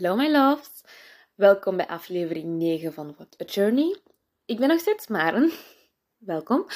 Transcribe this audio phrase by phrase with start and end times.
[0.00, 0.84] Hallo my loves,
[1.34, 3.96] welkom bij aflevering 9 van What a Journey.
[4.44, 5.50] Ik ben nog steeds Maren,
[6.32, 6.66] welkom.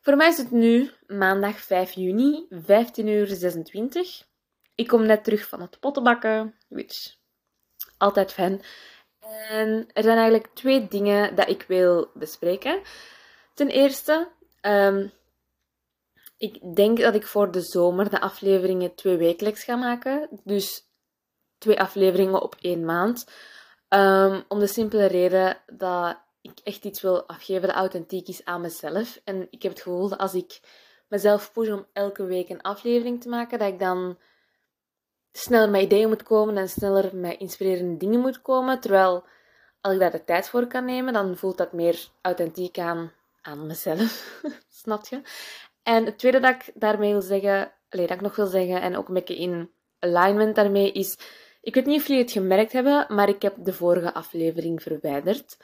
[0.00, 4.26] Voor mij is het nu maandag 5 juni, 15 uur 26.
[4.74, 7.16] Ik kom net terug van het pottenbakken, which
[7.98, 8.62] altijd fijn.
[9.48, 12.82] En er zijn eigenlijk twee dingen dat ik wil bespreken.
[13.54, 14.28] Ten eerste,
[14.60, 15.08] ehm,
[16.38, 20.28] ik denk dat ik voor de zomer de afleveringen twee wekelijks ga maken.
[20.44, 20.88] Dus
[21.60, 23.26] twee afleveringen op één maand.
[23.88, 28.60] Ehm, om de simpele reden dat ik echt iets wil afgeven dat authentiek is aan
[28.60, 29.20] mezelf.
[29.24, 30.60] En ik heb het gevoel dat als ik
[31.08, 34.18] mezelf push om elke week een aflevering te maken, dat ik dan
[35.32, 38.80] sneller met ideeën moet komen en sneller met inspirerende dingen moet komen.
[38.80, 39.24] Terwijl
[39.80, 43.66] als ik daar de tijd voor kan nemen, dan voelt dat meer authentiek aan, aan
[43.66, 44.40] mezelf.
[44.82, 45.22] Snap je?
[45.82, 48.96] En het tweede dat ik daarmee wil zeggen, alleen dat ik nog wil zeggen, en
[48.96, 51.18] ook een beetje in alignment daarmee, is
[51.60, 55.56] ik weet niet of jullie het gemerkt hebben, maar ik heb de vorige aflevering verwijderd.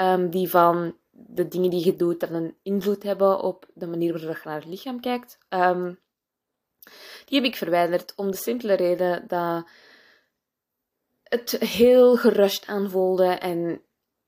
[0.00, 4.36] Um, die van de dingen die je doet, een invloed hebben op de manier waarop
[4.36, 5.38] je naar het lichaam kijkt.
[5.48, 6.00] Um,
[7.24, 9.68] die heb ik verwijderd om de simpele reden dat
[11.22, 13.26] het heel gerust aanvoelde.
[13.26, 13.82] En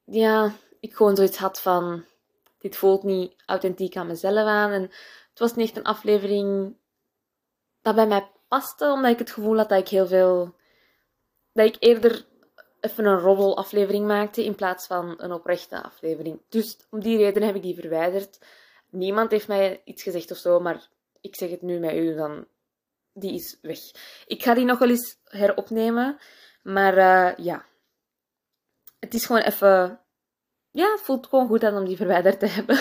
[0.05, 2.05] ja, ik gewoon zoiets had van:
[2.59, 4.71] dit voelt niet authentiek aan mezelf aan.
[4.71, 4.83] En
[5.31, 6.77] het was niet echt een aflevering
[7.83, 10.55] dat bij mij paste, omdat ik het gevoel had dat ik heel veel
[11.53, 12.27] dat ik eerder
[12.81, 16.41] even een roddel aflevering maakte in plaats van een oprechte aflevering.
[16.49, 18.39] Dus om die reden heb ik die verwijderd.
[18.91, 20.89] Niemand heeft mij iets gezegd of zo, maar
[21.21, 22.47] ik zeg het nu met u, dan
[23.13, 23.79] die is weg.
[24.27, 26.19] Ik ga die nog wel eens heropnemen,
[26.63, 27.65] maar uh, ja.
[28.99, 30.01] Het is gewoon even...
[30.71, 32.79] Ja, het voelt gewoon goed aan om die verwijderd te hebben.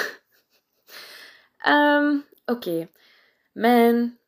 [1.67, 2.89] um, Oké.
[3.52, 4.19] Mijn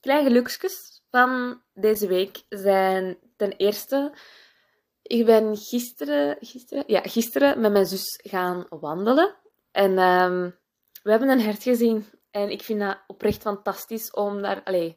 [0.00, 4.12] kleine geluksjes van deze week zijn ten eerste,
[5.02, 9.36] ik ben gisteren, gisteren, ja, gisteren met mijn zus gaan wandelen.
[9.70, 10.58] En um,
[11.02, 12.06] we hebben een hert gezien.
[12.30, 14.94] En ik vind dat oprecht fantastisch om daar, allez,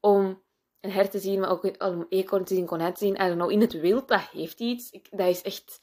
[0.00, 0.42] om
[0.80, 3.16] een hert te zien, maar ook om eekhoorn te zien, konijn te zien.
[3.16, 4.90] En in het wild, dat heeft iets.
[4.90, 5.80] Ik, dat is echt...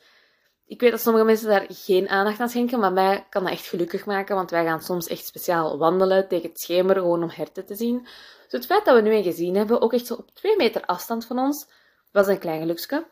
[0.66, 3.66] Ik weet dat sommige mensen daar geen aandacht aan schenken, maar mij kan dat echt
[3.66, 7.66] gelukkig maken, want wij gaan soms echt speciaal wandelen tegen het schemer, gewoon om herten
[7.66, 8.02] te zien.
[8.02, 10.86] Dus het feit dat we nu een gezien hebben, ook echt zo op twee meter
[10.86, 11.68] afstand van ons,
[12.14, 13.06] was een klein geluksje.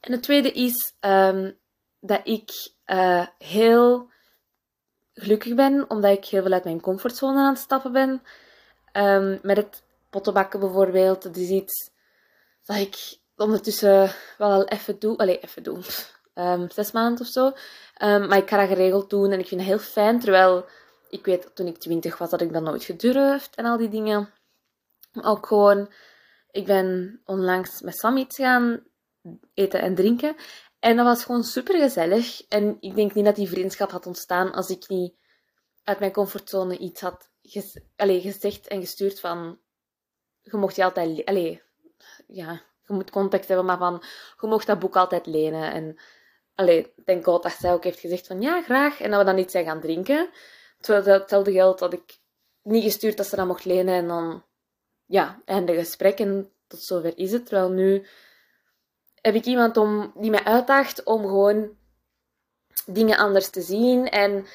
[0.00, 1.58] En het tweede is um,
[2.00, 4.10] dat ik uh, heel
[5.14, 8.22] gelukkig ben, omdat ik heel veel uit mijn comfortzone aan het stappen ben.
[8.92, 11.22] Um, met het pottenbakken bijvoorbeeld.
[11.22, 11.90] Dat is iets
[12.64, 15.16] dat ik ondertussen wel al even doe.
[15.16, 15.82] Allee, even doen.
[16.34, 17.52] Um, zes maanden of zo.
[17.98, 20.20] Maar ik ga dat geregeld doen en ik vind het heel fijn.
[20.20, 20.66] Terwijl
[21.08, 24.32] ik weet, toen ik twintig was, had ik dat nooit gedurfd en al die dingen.
[25.22, 25.90] Ook gewoon
[26.58, 28.82] ik ben onlangs met Sam iets gaan
[29.54, 30.36] eten en drinken.
[30.78, 32.46] En dat was gewoon super gezellig.
[32.48, 35.14] En ik denk niet dat die vriendschap had ontstaan als ik niet
[35.84, 39.58] uit mijn comfortzone iets had ges allez, gezegd en gestuurd van...
[40.42, 41.24] Je mocht je altijd...
[41.24, 41.58] Allez,
[42.26, 44.02] ja, je moet context hebben, maar van...
[44.40, 45.72] Je mocht dat boek altijd lenen.
[45.72, 46.00] En
[46.54, 49.00] allee, denk God dat zij ook heeft gezegd van ja, graag.
[49.00, 50.30] En dat we dan iets zijn gaan drinken.
[50.80, 52.18] Terwijl hetzelfde geld dat ik
[52.62, 54.46] niet gestuurd dat ze dat mocht lenen en dan
[55.08, 57.46] ja, en de gesprekken, tot zover is het.
[57.46, 58.06] Terwijl nu
[59.20, 61.70] heb ik iemand om, die mij uitdaagt om gewoon
[62.86, 64.08] dingen anders te zien.
[64.08, 64.46] En,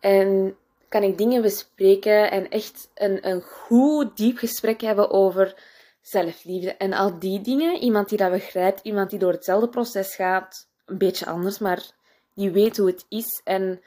[0.00, 0.56] en
[0.88, 5.62] kan ik dingen bespreken en echt een, een goed, diep gesprek hebben over
[6.00, 6.74] zelfliefde.
[6.74, 10.98] En al die dingen, iemand die dat begrijpt, iemand die door hetzelfde proces gaat, een
[10.98, 11.90] beetje anders, maar
[12.34, 13.82] die weet hoe het is en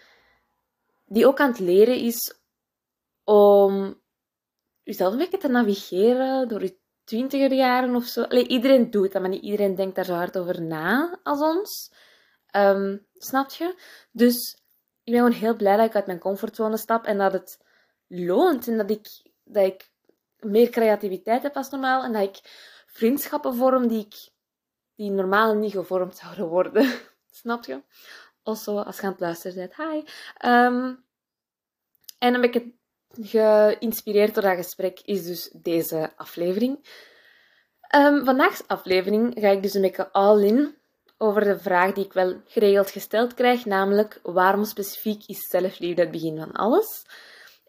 [1.06, 2.34] die ook aan het leren is
[3.24, 4.00] om
[4.90, 8.24] jezelf een beetje te navigeren door je twintiger jaren of zo.
[8.24, 11.92] Allee, iedereen doet dat, maar niet iedereen denkt daar zo hard over na als ons.
[12.56, 13.76] Um, snap je?
[14.12, 14.54] Dus
[15.04, 17.60] ik ben gewoon heel blij dat ik uit mijn comfortzone stap en dat het
[18.08, 19.08] loont en dat ik,
[19.44, 19.92] dat ik
[20.40, 22.40] meer creativiteit heb als normaal en dat ik
[22.86, 24.30] vriendschappen vorm die, ik,
[24.96, 26.92] die normaal niet gevormd zouden worden.
[27.42, 27.84] Snap je?
[28.44, 29.98] Also, als je aan het luisteren bent, hi.
[30.50, 31.08] Um,
[32.18, 32.79] en dan ben ik
[33.22, 36.88] geïnspireerd door dat gesprek is dus deze aflevering.
[37.96, 40.78] Um, aflevering ga ik dus een beetje all in
[41.18, 46.12] over de vraag die ik wel geregeld gesteld krijg, namelijk waarom specifiek is zelfliefde het
[46.12, 47.06] begin van alles?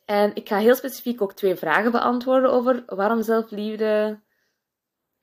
[0.04, 4.20] En ik ga heel specifiek ook twee vragen beantwoorden over waarom zelfliefde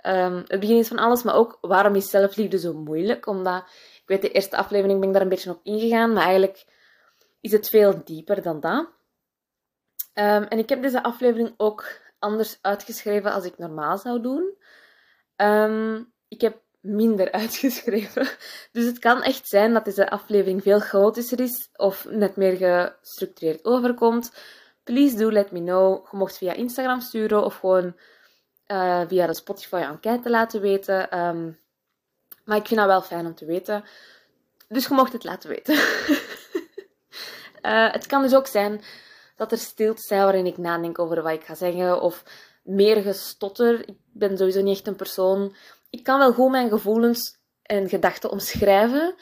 [0.05, 3.27] um, het begin is van alles, maar ook waarom is zelfliefde zo moeilijk?
[3.27, 3.63] Omdat,
[4.01, 6.65] ik weet, de eerste aflevering ben ik daar een beetje op ingegaan, maar eigenlijk
[7.41, 8.89] is het veel dieper dan dat.
[10.19, 11.85] Um, en ik heb deze aflevering ook
[12.19, 14.53] anders uitgeschreven als ik normaal zou doen.
[15.35, 18.27] Um, ik heb minder uitgeschreven.
[18.71, 23.65] Dus het kan echt zijn dat deze aflevering veel chaotischer is of net meer gestructureerd
[23.65, 24.31] overkomt.
[24.83, 26.07] Please do let me know.
[26.11, 27.95] Je mocht via Instagram sturen of gewoon
[28.67, 31.09] uh, via de Spotify-enquête laten weten.
[31.09, 31.51] Ehm,
[32.45, 33.83] maar ik vind dat wel fijn om te weten.
[34.67, 35.75] Dus je mocht het laten weten.
[37.61, 38.81] uh, het kan dus ook zijn
[39.37, 42.01] dat er stilte zijn waarin ik nadenk over wat ik ga zeggen.
[42.01, 42.23] Of
[42.63, 43.87] meer gestotter.
[43.87, 45.55] Ik ben sowieso niet echt een persoon.
[45.89, 49.15] Ik kan wel goed mijn gevoelens en gedachten omschrijven.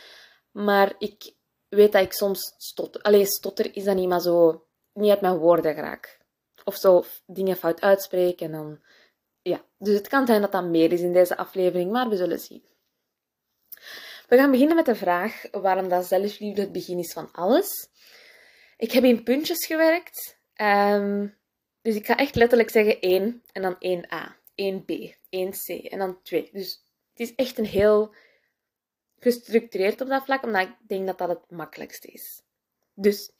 [0.51, 1.33] Maar ik
[1.67, 3.01] weet dat ik soms stotter.
[3.01, 4.65] Alleen stotter is dan niet maar zo.
[4.93, 6.19] Niet uit mijn woorden raak.
[6.63, 8.79] Of zo dingen fout uitspreken en dan
[9.49, 12.39] ja, dus het kan zijn dat dat meer is in deze aflevering, maar we zullen
[12.39, 12.63] zien.
[14.27, 17.89] We gaan beginnen met de vraag waarom dat zelfliefde het begin is van alles.
[18.77, 21.37] Ik heb in puntjes gewerkt, um,
[21.81, 26.49] dus ik ga echt letterlijk zeggen 1 en dan 1a, 1b, 1c en dan 2.
[26.51, 26.83] Dus
[27.13, 28.13] het is echt een heel
[29.19, 32.41] gestructureerd op dat vlak, omdat ik denk dat dat het makkelijkste is.
[32.93, 33.31] Dus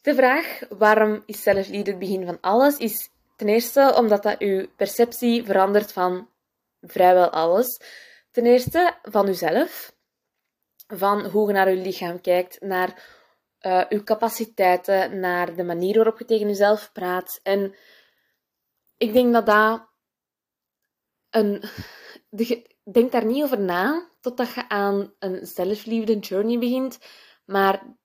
[0.00, 4.66] de vraag waarom is zelfliefde het begin van alles is Ten eerste omdat dat uw
[4.76, 6.28] perceptie verandert van
[6.82, 7.80] vrijwel alles.
[8.30, 9.94] Ten eerste van uzelf,
[10.86, 13.02] van hoe je naar uw lichaam kijkt, naar
[13.66, 17.40] uh, uw capaciteiten, naar de manier waarop je tegen jezelf praat.
[17.42, 17.74] En
[18.96, 19.88] ik denk dat dat
[21.30, 21.62] een.
[22.92, 26.98] Denk daar niet over na totdat je aan een zelfliefde journey begint.
[27.44, 27.96] Maar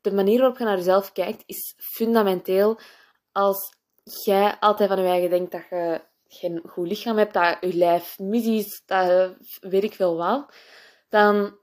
[0.00, 2.78] de manier waarop je naar jezelf kijkt is fundamenteel
[3.32, 3.76] als
[4.24, 8.18] jij altijd van je eigen denkt dat je geen goed lichaam hebt, dat je lijf
[8.18, 10.54] mis is, dat weet ik veel wat,
[11.08, 11.58] dan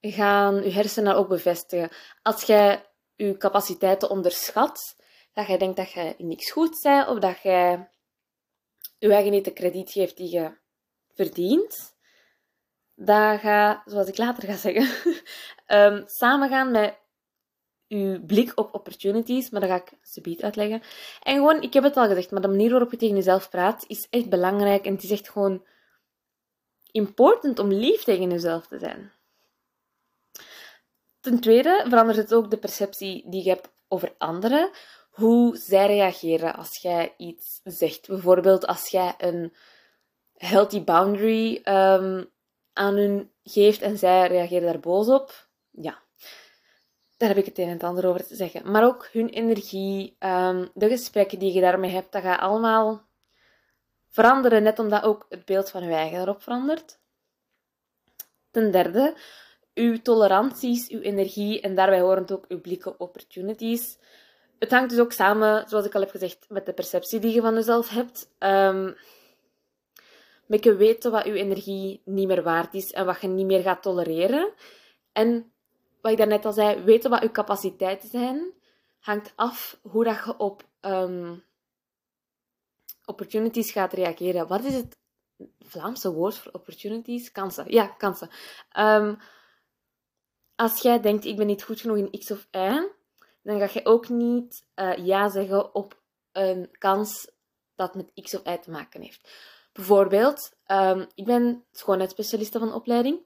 [0.00, 1.90] gaan je hersenen ook bevestigen.
[2.22, 2.86] Als jij
[3.16, 4.96] je capaciteiten onderschat,
[5.32, 7.88] dat jij denkt dat je niks goed bent, of dat jij
[8.98, 10.56] je eigen niet de krediet geeft die je
[11.14, 11.96] verdient,
[12.94, 15.14] dat gaat, zoals ik later ga zeggen,
[15.66, 16.98] um, samengaan met
[17.88, 20.82] uw blik op opportunities, maar dat ga ik subiet uitleggen.
[21.22, 23.84] En gewoon, ik heb het al gezegd, maar de manier waarop je tegen jezelf praat
[23.86, 25.66] is echt belangrijk en het is echt gewoon
[26.90, 29.12] important om lief tegen jezelf te zijn.
[31.28, 34.70] Ten tweede verandert het ook de perceptie die je hebt over anderen,
[35.10, 38.06] hoe zij reageren als jij iets zegt.
[38.06, 39.54] Bijvoorbeeld als jij een
[40.36, 42.30] healthy boundary um,
[42.72, 45.48] aan hun geeft en zij reageren daar boos op.
[45.70, 45.98] Ja,
[47.16, 48.70] daar heb ik het een en het ander over te zeggen.
[48.70, 53.08] Maar ook hun energie, ehm, de gesprekken die je daarmee hebt, dat gaat allemaal
[54.08, 57.00] veranderen, net omdat ook het beeld van je eigen erop verandert.
[58.50, 59.16] Ten derde,
[59.78, 63.98] uw toleranties, uw energie en daarbij horend ook uw blik op opportunities.
[64.58, 67.40] Het hangt dus ook samen, zoals ik al heb gezegd, met de perceptie die je
[67.40, 68.30] van jezelf hebt.
[68.38, 68.96] Um,
[70.46, 73.62] met je weten wat uw energie niet meer waard is en wat je niet meer
[73.62, 74.52] gaat tolereren.
[75.12, 75.52] En
[76.00, 78.52] wat ik daarnet al zei, weten wat je capaciteiten zijn,
[79.00, 81.44] hangt af hoe dat je op um,
[83.04, 84.46] opportunities gaat reageren.
[84.46, 84.98] Wat is het
[85.60, 87.32] Vlaamse woord voor opportunities?
[87.32, 87.72] Kansen.
[87.72, 88.30] Ja, kansen.
[88.78, 89.18] Um,
[90.58, 92.90] als jij denkt, ik ben niet goed genoeg in X of Y,
[93.42, 96.00] dan ga je ook niet uh, ja zeggen op
[96.32, 97.30] een kans
[97.74, 99.30] dat met X of Y te maken heeft.
[99.72, 103.20] Bijvoorbeeld, um, ik ben schoonheidsspecialiste van opleiding.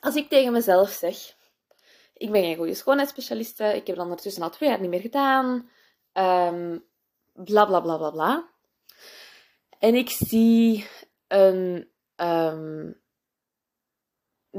[0.00, 1.16] Als ik tegen mezelf zeg,
[2.14, 3.64] ik ben geen goede schoonheidsspecialiste.
[3.64, 5.70] Ik heb het ondertussen al twee jaar niet meer gedaan.
[6.12, 6.84] Um,
[7.32, 8.48] bla bla bla bla bla.
[9.78, 10.86] En ik zie
[11.26, 13.00] een um,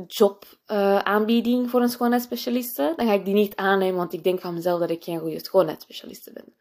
[0.07, 2.93] jobaanbieding uh, voor een schoonheidsspecialiste.
[2.95, 5.45] Dan ga ik die niet aannemen, want ik denk van mezelf dat ik geen goede
[5.45, 6.55] schoonheidsspecialiste ben.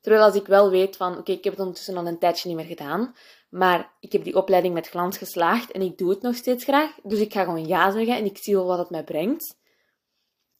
[0.00, 2.56] Terwijl als ik wel weet van, oké, ik heb het ondertussen al een tijdje niet
[2.56, 3.14] meer gedaan,
[3.50, 6.94] maar ik heb die opleiding met glans geslaagd en ik doe het nog steeds graag,
[7.02, 9.56] dus ik ga gewoon ja zeggen en ik zie wel wat het mij brengt.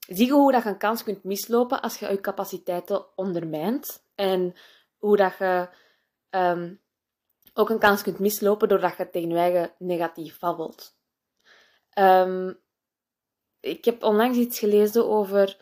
[0.09, 4.05] Zie je hoe dat je een kans kunt mislopen als je je capaciteiten ondermijnt.
[4.15, 4.55] En
[4.99, 5.69] hoe dat je
[6.31, 6.81] um,
[7.55, 10.94] ook een kans kunt mislopen doordat je tegen negatief babbelt.
[11.95, 12.63] Um,
[13.61, 15.57] ik heb onlangs iets gelezen over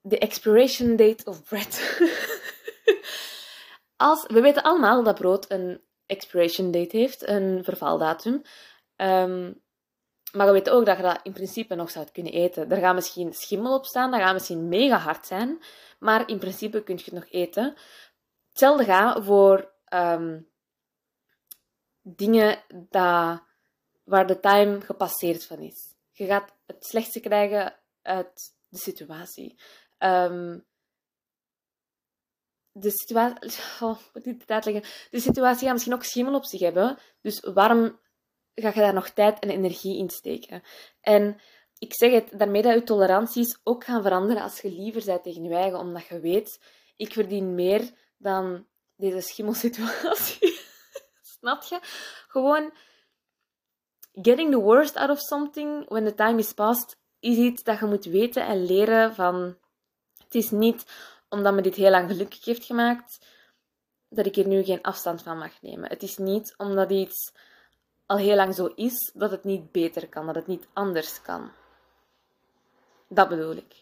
[0.00, 1.98] de expiration date of bread.
[3.96, 8.42] Als, we weten allemaal dat brood een expiration date heeft, een vervaldatum.
[8.96, 9.62] Um,
[10.32, 12.70] maar je weet ook dat je dat in principe nog zou kunnen eten.
[12.70, 15.62] Er gaat misschien schimmel op staan, dat gaat misschien mega hard zijn,
[15.98, 17.74] maar in principe kun je het nog eten.
[18.48, 19.72] Hetzelfde gaat voor
[22.02, 23.42] dingen dat,
[24.10, 25.94] waar de time gepasseerd van is.
[26.12, 29.58] Je gaat het slechtste krijgen uit de situatie.
[29.98, 30.64] Um,
[32.72, 33.50] de situatie...
[33.80, 34.82] Oh, moet ik het uitleggen?
[35.10, 36.98] De situatie gaat misschien ook schimmel op zich hebben.
[37.20, 38.00] Dus waarom
[38.54, 40.62] ga je daar nog tijd en energie in steken?
[41.00, 41.40] En
[41.78, 45.42] ik zeg het, daarmee dat je toleranties ook gaan veranderen als je liever bent tegen
[45.42, 46.60] je eigen, omdat je weet,
[46.96, 50.60] ik verdien meer dan deze schimmelsituatie.
[51.38, 51.78] Snap je?
[52.28, 52.72] Gewoon
[54.12, 57.86] getting the worst out of something when the time is past is iets dat je
[57.86, 59.56] moet weten en leren van
[60.24, 60.84] het is niet
[61.28, 63.18] omdat me dit heel lang gelukkig heeft gemaakt
[64.08, 65.88] dat ik er nu geen afstand van mag nemen.
[65.88, 67.32] Het is niet omdat iets
[68.06, 71.50] al heel lang zo is dat het niet beter kan, dat het niet anders kan.
[73.08, 73.74] Dat bedoel ik.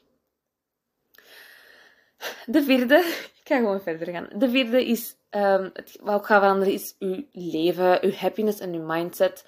[2.46, 2.98] De vierde,
[3.40, 4.28] ik ga gewoon verder gaan.
[4.34, 8.74] De vierde is, um, het, wat ook gaat veranderen, is uw leven, uw happiness en
[8.74, 9.44] uw mindset.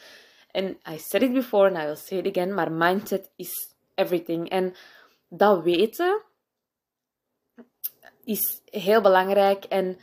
[0.53, 4.49] En I said it before and I will say it again, maar mindset is everything.
[4.49, 4.75] En
[5.29, 6.23] dat weten
[8.25, 9.65] is heel belangrijk.
[9.65, 9.99] En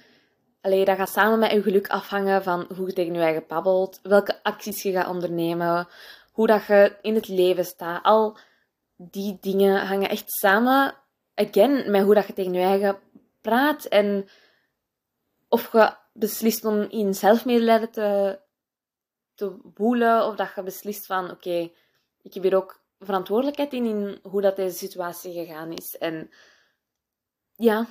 [0.62, 4.00] allee, dat gaat samen met je geluk afhangen van hoe je tegen je eigen babbelt,
[4.04, 5.88] welke acties je gaat ondernemen,
[6.32, 8.04] hoe dat je in het leven staat.
[8.04, 8.38] Al
[8.96, 10.96] die dingen hangen echt samen,
[11.36, 13.00] again, met hoe dat je tegen je eigen
[13.42, 13.86] praat.
[13.86, 14.30] En
[15.50, 18.40] of je beslist om in zelfmedelijden te,
[19.38, 21.72] te woelen, of dat je beslist van, oké,
[22.22, 25.98] ik heb hier ook verantwoordelijkheid in, in hoe dat deze situatie gegaan is.
[25.98, 26.30] En
[27.56, 27.88] ja,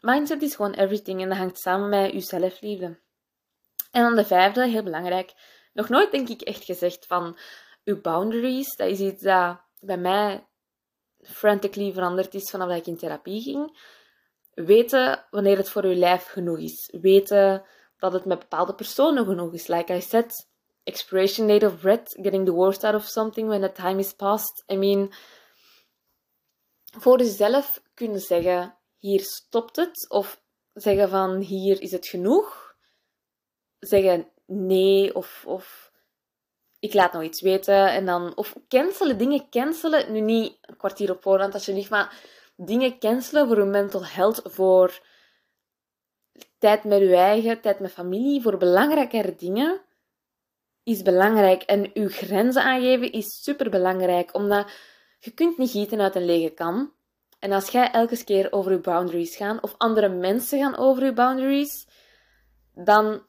[0.00, 2.98] mindset is gewoon everything en dat hangt samen met je zelfliefde.
[3.90, 5.32] En dan de vijfde, heel belangrijk,
[5.72, 7.38] nog nooit denk ik echt gezegd van
[7.84, 8.76] uw boundaries.
[8.76, 10.46] Dat is iets dat bij mij
[11.20, 13.80] frantically veranderd is vanaf dat ik in therapie ging.
[14.54, 16.94] Weten wanneer het voor je lijf genoeg is.
[17.00, 17.64] Weten
[17.98, 19.66] dat het met bepaalde personen genoeg is.
[19.66, 20.47] Like I said,
[20.88, 24.64] expiration date of breath, getting the worst out of something when the time is past.
[24.72, 25.12] I mean,
[26.98, 30.08] voor jezelf kunnen zeggen, hier stopt het.
[30.08, 30.42] Of
[30.72, 32.74] zeggen van, hier is het genoeg.
[33.78, 35.44] Zeggen nee of...
[35.46, 35.86] of
[36.80, 38.36] ik laat nog iets weten en dan...
[38.36, 40.12] Of cancelen, dingen cancelen.
[40.12, 42.14] Nu niet een kwartier op voorhand alsjeblieft, maar
[42.56, 45.00] dingen cancelen voor uw mental health, voor
[46.58, 49.80] tijd met uw eigen, tijd met familie, voor belangrijkere dingen,
[50.88, 51.62] is belangrijk.
[51.62, 54.70] En uw grenzen aangeven is super belangrijk, omdat
[55.18, 56.92] je kunt niet gieten uit een lege kan.
[57.38, 61.12] En als jij elke keer over je boundaries gaat, of andere mensen gaan over je
[61.12, 61.86] boundaries,
[62.74, 63.26] dan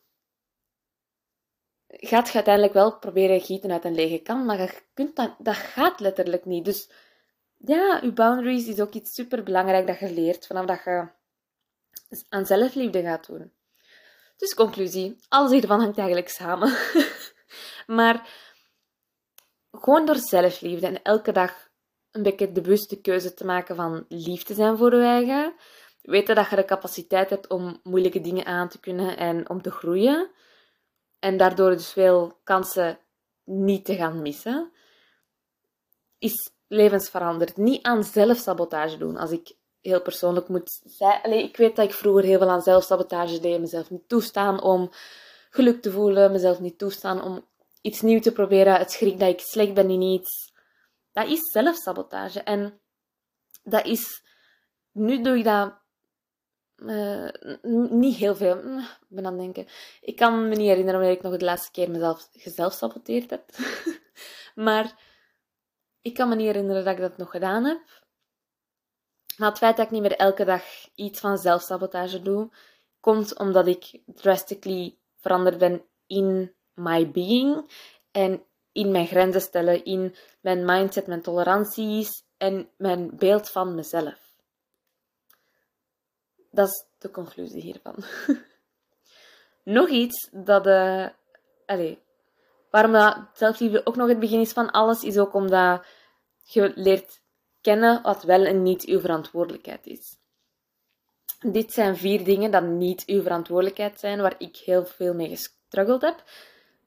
[1.88, 5.56] gaat je uiteindelijk wel proberen gieten uit een lege kan, maar je kunt dat, dat
[5.56, 6.66] gaat letterlijk niet.
[6.66, 6.90] Dus
[7.58, 11.08] ja, je boundaries is ook iets super belangrijk dat je leert vanaf dat je
[12.30, 13.52] aan zelfliefde gaat doen.
[14.38, 16.78] Dus conclusie, alles hiervan hangt eigenlijk samen.
[17.90, 18.30] maar
[19.72, 21.70] gewoon door zelfliefde en elke dag
[22.12, 25.54] een beetje de bewuste keuze te maken van lief te zijn voor je eigen.
[26.02, 29.72] Weten dat je de capaciteit hebt om moeilijke dingen aan te kunnen en om te
[29.72, 30.32] groeien.
[31.20, 33.00] En daardoor dus veel kansen
[33.44, 34.72] niet te gaan missen.
[36.18, 37.58] Is levensveranderd.
[37.58, 39.18] Niet aan zelfsabotage doen.
[39.18, 41.32] Als ik heel persoonlijk moet zeggen.
[41.32, 43.60] ik weet dat ik vroeger heel veel aan zelfsabotage deed.
[43.60, 44.90] Mezelf niet toestaan om
[45.50, 46.32] geluk te voelen.
[46.32, 47.48] Mezelf niet toestaan om
[47.82, 48.74] iets nieuws te proberen.
[48.74, 50.54] Het schrik dat ik slecht ben in iets.
[51.12, 52.42] Dat is zelfsabotage.
[52.42, 52.82] En
[53.64, 54.24] dat is...
[54.92, 55.80] Nu doe ik dat
[56.76, 57.30] uh,
[57.90, 58.58] niet heel veel.
[58.58, 59.68] Ik ben aan het denken.
[60.02, 63.50] Ik kan me niet herinneren wanneer ik nog de laatste keer mezelf gezelfsaboteerd heb.
[64.68, 65.08] maar
[66.02, 68.08] ik kan me niet herinneren dat ik dat nog gedaan heb.
[69.38, 70.64] Maar het feit dat ik niet meer elke dag
[70.96, 72.52] iets van zelfsabotage doe,
[73.00, 77.72] komt omdat ik drastically veranderd ben in my being
[78.12, 84.34] en in mijn grenzen stellen, in mijn mindset, mijn toleranties en mijn beeld van mezelf.
[86.52, 87.96] Dat is de conclusie hiervan.
[89.64, 90.68] nog iets dat...
[90.68, 91.08] Uh,
[91.66, 91.96] allez,
[92.70, 95.86] waarom dat zelfliefde ook nog het begin is van alles, is ook omdat
[96.42, 97.22] je leert
[97.62, 100.18] kennen wat wel en niet uw verantwoordelijkheid is.
[101.40, 106.02] Dit zijn vier dingen dat niet uw verantwoordelijkheid zijn, waar ik heel veel mee gestruggeld
[106.02, 106.24] heb.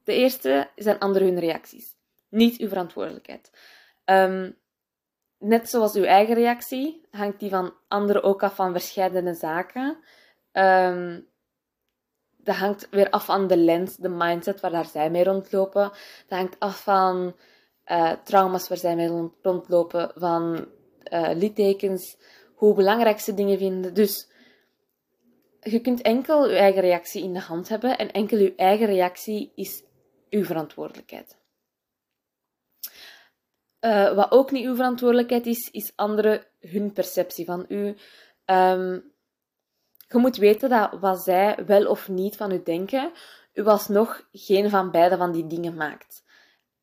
[0.03, 1.95] De eerste zijn andere hun reacties.
[2.29, 3.51] Niet uw verantwoordelijkheid.
[4.05, 4.51] Ehm,
[5.37, 9.97] net zoals uw eigen reactie, hangt die van anderen ook af van verschillende zaken.
[10.51, 11.27] Um,
[12.37, 15.91] dat hangt weer af van de lens, de mindset waar daar zij mee rondlopen.
[16.27, 17.35] Dat hangt af van
[17.91, 20.67] uh, trauma's waar zij mee rondlopen, van
[21.13, 22.17] uh, littekens,
[22.55, 23.93] hoe belangrijk ze dingen vinden.
[23.93, 24.27] Dus
[25.59, 29.51] je kunt enkel je eigen reactie in de hand hebben en enkel je eigen reactie
[29.55, 29.83] is
[30.33, 31.37] uw verantwoordelijkheid.
[33.81, 37.95] Uh, wat ook niet uw verantwoordelijkheid is, is anderen hun perceptie van u.
[38.45, 39.11] Um,
[40.07, 43.11] je moet weten dat wat zij wel of niet van u denken,
[43.53, 46.23] u alsnog geen van beide van die dingen maakt.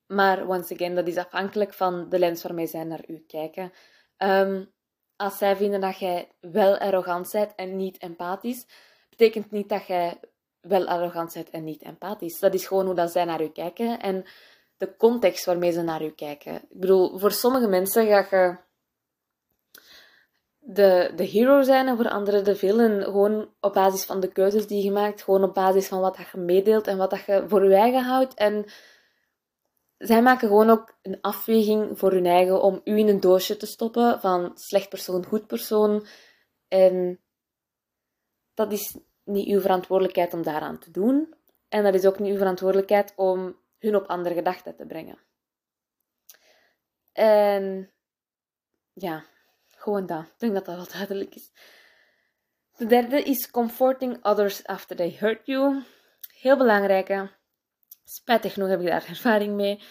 [0.07, 3.73] Maar once again, dat is afhankelijk van de lens waarmee zij naar u kijken.
[4.17, 4.65] Ehm,
[5.17, 8.67] als zij vinden dat jij wel arrogant bent en niet empathisch,
[9.09, 10.21] betekent niet dat jij
[10.61, 12.39] wel arrogant bent en niet empathisch.
[12.39, 14.25] Dat is gewoon hoe dat zij naar u kijken en
[14.77, 16.55] de context waarmee ze naar u kijken.
[16.55, 18.57] Ik bedoel, voor sommige mensen ga je
[20.59, 23.03] de, de hero zijn en voor anderen de villain.
[23.03, 26.27] Gewoon op basis van de keuzes die je maakt, gewoon op basis van wat dat
[26.33, 28.35] je meedeelt en wat dat je voor je eigen houdt.
[28.35, 28.65] En
[29.99, 33.67] zij maken gewoon ook een afweging voor hun eigen om u in een doosje te
[33.67, 36.07] stoppen van slecht persoon, goed persoon.
[36.69, 37.21] En
[38.55, 41.35] dat is niet uw verantwoordelijkheid om daaraan te doen.
[41.69, 45.19] En dat is ook niet uw verantwoordelijkheid om hun op andere gedachten te brengen.
[47.13, 47.93] En
[48.93, 49.25] ja,
[49.69, 50.23] gewoon dat.
[50.23, 51.51] Ik denk dat dat wel duidelijk is.
[52.77, 55.83] De derde is comforting others after they hurt you.
[56.35, 57.31] Heel belangrijke.
[58.05, 59.83] Spijtig genoeg heb ik daar ervaring mee.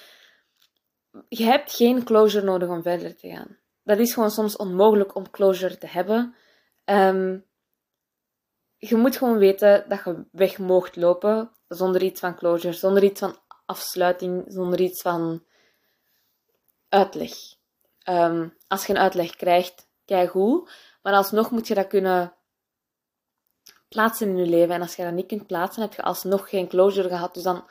[1.27, 3.57] Je hebt geen closure nodig om verder te gaan.
[3.83, 6.35] Dat is gewoon soms onmogelijk om closure te hebben.
[6.85, 7.45] Um,
[8.79, 13.19] je moet gewoon weten dat je weg moogt lopen zonder iets van closure, zonder iets
[13.19, 15.43] van afsluiting, zonder iets van
[16.89, 17.31] uitleg.
[18.09, 20.69] Um, als je een uitleg krijgt, kijk hoe.
[21.01, 22.33] Maar alsnog moet je dat kunnen
[23.87, 24.75] plaatsen in je leven.
[24.75, 27.33] En als je dat niet kunt plaatsen, heb je alsnog geen closure gehad.
[27.33, 27.69] Dus dan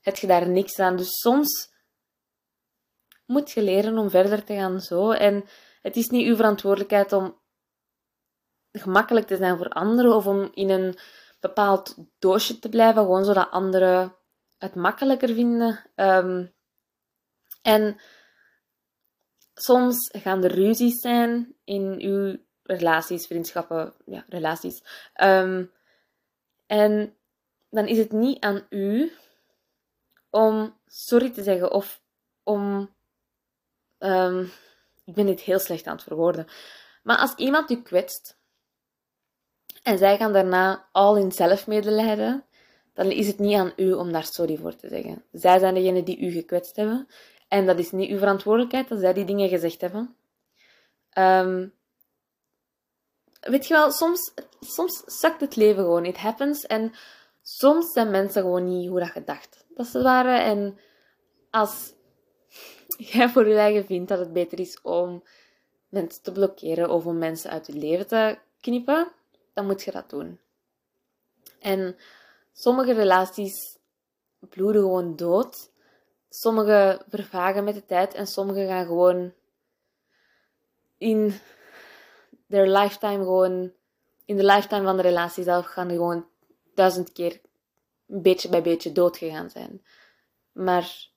[0.00, 0.96] heb je daar niks aan.
[0.96, 1.70] Dus soms
[3.26, 5.10] moet je leren om verder te gaan zo.
[5.10, 5.44] En
[5.82, 7.40] het is niet uw verantwoordelijkheid om
[8.72, 10.98] gemakkelijk te zijn voor anderen of om in een
[11.40, 14.16] bepaald doosje te blijven, gewoon zodat anderen
[14.58, 15.90] het makkelijker vinden.
[15.94, 16.52] Um,
[17.62, 18.00] en
[19.54, 24.82] soms gaan er ruzies zijn in uw relaties, vriendschappen, ja, relaties.
[25.22, 25.72] Um,
[26.66, 27.16] en
[27.70, 29.12] dan is het niet aan u
[30.30, 32.02] om sorry te zeggen of
[32.42, 32.94] om.
[33.98, 34.52] Um,
[35.04, 36.46] ik ben dit heel slecht aan het verwoorden.
[37.02, 38.40] Maar als iemand u kwetst
[39.82, 42.44] en zij gaan daarna al in zelfmedelijden,
[42.94, 45.24] dan is het niet aan u om daar sorry voor te zeggen.
[45.32, 47.08] Zij zijn degene die u gekwetst hebben.
[47.48, 50.16] En dat is niet uw verantwoordelijkheid dat zij die dingen gezegd hebben.
[51.18, 51.72] Um,
[53.40, 56.04] weet je wel, soms, soms zakt het leven gewoon.
[56.04, 56.66] It happens.
[56.66, 56.92] En
[57.42, 60.44] soms zijn mensen gewoon niet hoe dat je dacht dat ze waren.
[60.44, 60.78] En
[61.50, 61.92] als
[62.96, 65.22] jij voor je eigen vindt dat het beter is om
[65.88, 69.12] mensen te blokkeren of om mensen uit je leven te knippen,
[69.52, 70.40] dan moet je dat doen.
[71.58, 71.96] En
[72.52, 73.78] sommige relaties
[74.38, 75.70] bloeden gewoon dood.
[76.28, 79.32] Sommige vervagen met de tijd en sommige gaan gewoon
[80.98, 81.40] in
[82.48, 83.72] their lifetime gewoon,
[84.24, 86.26] in de lifetime van de relatie zelf, gaan gewoon
[86.74, 87.40] duizend keer
[88.06, 89.82] beetje bij beetje dood gegaan zijn.
[90.52, 91.10] Maar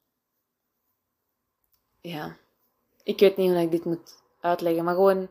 [2.02, 2.38] ja,
[3.04, 5.30] ik weet niet hoe ik dit moet uitleggen, maar gewoon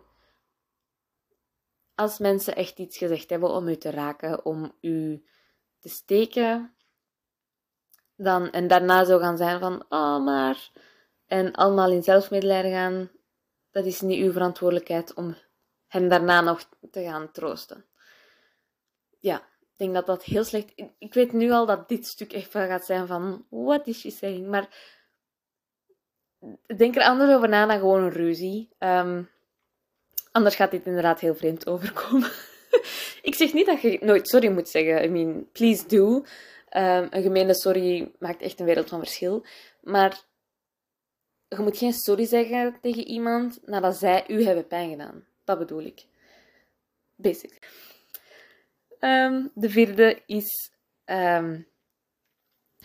[1.94, 5.24] als mensen echt iets gezegd hebben om u te raken, om u
[5.78, 6.74] te steken,
[8.16, 10.70] dan, en daarna zo gaan zijn van, oh maar,
[11.26, 13.10] en allemaal in zelfmedelijden gaan,
[13.70, 15.36] dat is niet uw verantwoordelijkheid om
[15.86, 17.86] hen daarna nog te gaan troosten.
[19.20, 20.72] Ja, ik denk dat dat heel slecht...
[20.98, 24.10] Ik weet nu al dat dit stuk echt wel gaat zijn van, what is she
[24.10, 24.48] saying?
[24.48, 24.92] Maar
[26.76, 28.74] denk er anders over na dan gewoon een ruzie.
[28.78, 29.30] Um,
[30.34, 32.30] Anders gaat dit inderdaad heel vreemd overkomen.
[33.28, 35.04] ik zeg niet dat je nooit sorry moet zeggen.
[35.04, 36.14] I mean, please do.
[36.14, 39.46] Um, een gemene sorry maakt echt een wereld van verschil.
[39.80, 40.22] Maar
[41.48, 45.24] je moet geen sorry zeggen tegen iemand nadat zij u hebben pijn gedaan.
[45.44, 46.04] Dat bedoel ik.
[47.14, 47.58] Basic.
[49.00, 50.70] Um, de vierde is
[51.04, 51.66] um,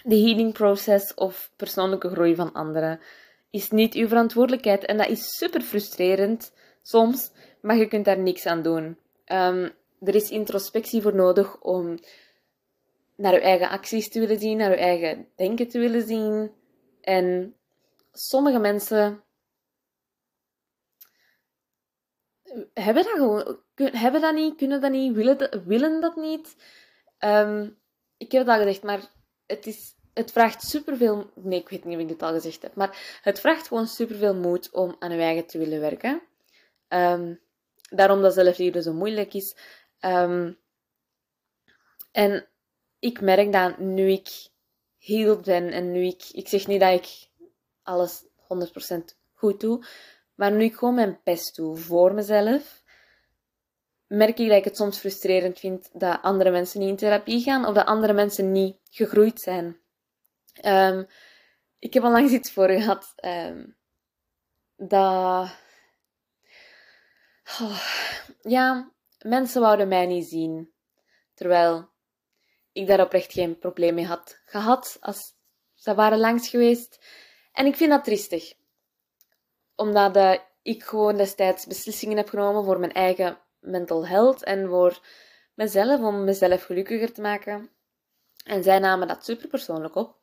[0.03, 2.99] de healing process of persoonlijke groei van anderen.
[3.49, 8.45] Is niet uw verantwoordelijkheid en dat is super frustrerend soms, maar je kunt daar niks
[8.45, 8.97] aan doen.
[9.25, 11.99] Um, er is introspectie voor nodig om
[13.15, 16.51] naar je eigen acties te willen zien, naar je eigen denken te willen zien.
[17.01, 17.55] En
[18.11, 19.23] sommige mensen
[22.73, 26.55] hebben dat gewoon, hebben dat niet, kunnen dat niet, willen dat, willen dat niet.
[27.19, 27.77] Um,
[28.17, 29.01] ik heb het al gezegd, maar
[29.45, 31.31] het, is, het vraagt superveel...
[31.35, 34.35] Nee, ik weet niet of ik dit al gezegd heb, maar het vraagt gewoon superveel
[34.35, 36.21] moed om aan je eigen te willen werken.
[36.89, 37.39] Um,
[37.89, 39.55] daarom dat zelfliefde zo moeilijk is.
[39.99, 40.59] Um,
[42.11, 42.47] en
[42.99, 44.29] ik merk dat nu ik
[44.97, 46.29] heel ben en nu ik...
[46.31, 47.29] Ik zeg niet dat ik
[47.83, 48.25] alles 100%
[49.33, 49.85] goed doe,
[50.35, 52.83] maar nu ik gewoon mijn best doe voor mezelf,
[54.07, 57.65] merk ik dat ik het soms frustrerend vind dat andere mensen niet in therapie gaan
[57.65, 59.77] of dat andere mensen niet gegroeid zijn.
[60.53, 61.03] Ehm,
[61.79, 63.13] ik heb al langs iets voor gehad
[64.75, 65.67] dat.
[67.61, 67.79] Oh,
[68.41, 70.73] ja, mensen wouden mij niet zien.
[71.33, 71.89] Terwijl
[72.71, 75.37] ik daar oprecht geen probleem mee had gehad als
[75.75, 77.05] ze waren langs geweest.
[77.51, 78.53] En ik vind dat triestig.
[79.75, 84.99] Omdat uh, ik gewoon destijds beslissingen heb genomen voor mijn eigen mental health en voor
[85.53, 87.69] mezelf, om mezelf gelukkiger te maken.
[88.43, 90.17] En zij namen dat super persoonlijk op.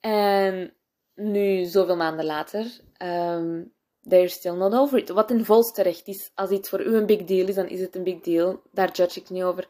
[0.00, 0.76] En
[1.14, 3.75] nu, zoveel maanden later, um,
[4.08, 5.08] they're still not over it.
[5.08, 6.30] Wat in volste recht is.
[6.34, 8.62] Als iets voor u een big deal is, dan is het een big deal.
[8.70, 9.68] Daar judge ik niet over.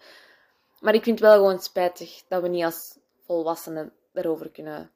[0.80, 4.90] Maar ik vind het wel gewoon spijtig dat we niet als volwassenen daarover kunnen,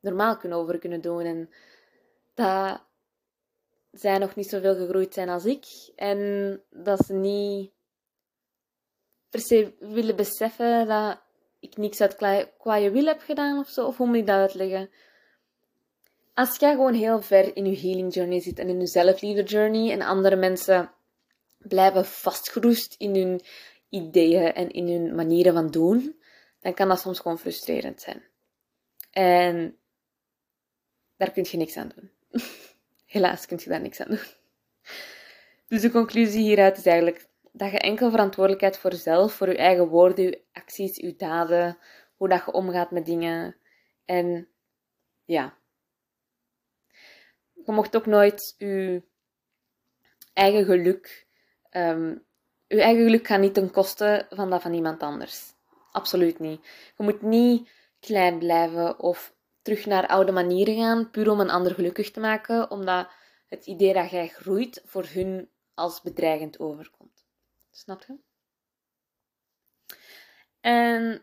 [0.00, 1.20] normaal kunnen over kunnen doen.
[1.20, 1.50] En
[2.34, 2.82] dat
[3.92, 5.66] zij nog niet zoveel gegroeid zijn als ik.
[5.96, 7.72] En dat ze niet
[9.30, 11.20] per se willen beseffen dat
[11.60, 12.16] ik niks uit
[12.58, 13.86] kwaaie wil heb gedaan of zo.
[13.86, 14.90] Of hoe moet ik dat uitleggen?
[16.34, 19.92] Als jij gewoon heel ver in je healing journey zit en in je zelfliefde journey
[19.92, 20.90] en andere mensen
[21.58, 23.40] blijven vastgeroest in hun
[23.88, 26.16] ideeën en in hun manieren van doen,
[26.60, 28.22] dan kan dat soms gewoon frustrerend zijn.
[29.10, 29.76] En
[31.16, 32.10] daar kun je niks aan doen.
[33.06, 34.26] Helaas kun je daar niks aan doen.
[35.68, 39.88] Dus de conclusie hieruit is eigenlijk dat je enkel verantwoordelijkheid voor jezelf, voor je eigen
[39.88, 41.78] woorden, je acties, je daden,
[42.16, 43.56] hoe dat je omgaat met dingen.
[44.04, 44.48] En
[45.24, 45.60] ja.
[47.64, 49.02] Je mocht ook nooit je
[50.32, 51.26] eigen geluk.
[51.70, 52.24] Um,
[52.66, 55.52] je eigen geluk gaat niet ten koste van dat van iemand anders.
[55.92, 56.66] Absoluut niet.
[56.96, 57.70] Je moet niet
[58.00, 62.70] klein blijven of terug naar oude manieren gaan, puur om een ander gelukkig te maken,
[62.70, 63.08] omdat
[63.48, 67.26] het idee dat jij groeit voor hun als bedreigend overkomt.
[67.70, 68.16] Snap je?
[70.60, 71.22] En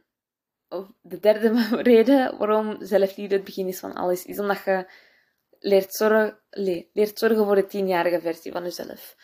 [1.01, 4.91] de derde reden waarom zelfliefde het begin is van alles, is omdat je
[5.59, 6.39] leert zorgen,
[6.93, 9.15] leert zorgen voor de tienjarige versie van jezelf.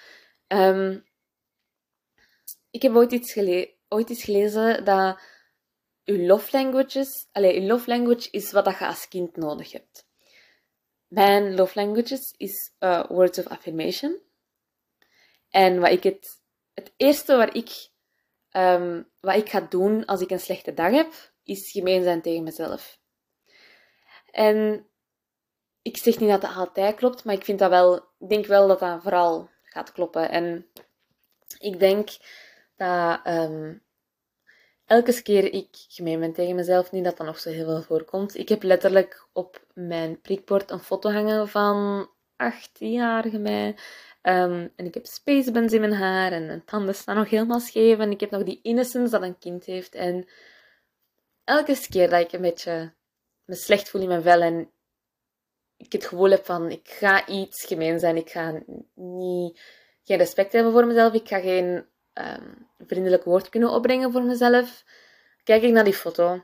[0.47, 1.05] Um,
[2.69, 3.37] ik heb ooit iets,
[3.87, 5.19] ooit iets gelezen dat
[6.03, 10.07] je love languages, allez, je love language is wat je als kind nodig hebt.
[11.07, 14.21] Mijn love languages is uh, words of affirmation.
[15.49, 16.41] En wat ik het,
[16.97, 17.89] eerste waar ik,
[18.51, 22.43] um, wat ik ga doen als ik een slechte dag heb, is gemeen zijn tegen
[22.43, 22.99] mezelf.
[24.31, 24.89] En
[25.85, 28.67] ik zeg niet dat dat altijd klopt, maar ik vind dat wel, ik denk wel
[28.67, 30.29] dat dat vooral gaat kloppen.
[30.29, 30.67] En
[31.59, 32.09] ik denk
[32.75, 33.83] dat um,
[34.85, 38.37] elke keer ik gemeen ben tegen mezelf, niet dat dat nog zo heel veel voorkomt.
[38.37, 42.09] Ik heb letterlijk op mijn prikbord een foto hangen van
[42.43, 43.67] 18-jarige mij.
[44.21, 47.99] Um, en ik heb spacebuns in mijn haar en mijn tanden staan nog helemaal scheef.
[47.99, 49.95] En ik heb nog die innocence dat een kind heeft.
[49.95, 50.27] En
[51.43, 52.93] elke keer dat ik een beetje
[53.43, 54.69] me slecht voel in mijn vel en
[55.77, 59.61] ik het gevoel heb van ik ga iets gemeen zijn, ik ga niet,
[60.03, 64.83] geen respect hebben voor mezelf, ik ga geen um, vriendelijk woord kunnen opbrengen voor mezelf,
[65.43, 66.43] kijk ik naar die foto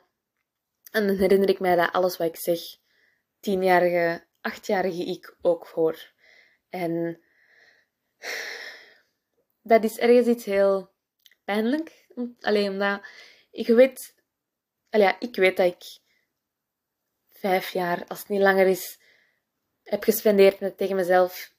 [0.92, 2.60] en dan herinner ik mij dat alles wat ik zeg,
[3.40, 6.12] tienjarige, achtjarige ik ook hoor.
[6.70, 7.22] En
[9.62, 10.92] dat is ergens iets heel
[11.44, 12.08] pijnlijk.
[12.40, 13.02] Alleen omdat
[13.52, 14.16] ik weet,
[14.90, 16.00] ja, ik weet dat ik
[17.30, 19.01] vijf jaar, als het niet langer is,
[19.84, 21.52] heb gespendeerd met tegen mezelf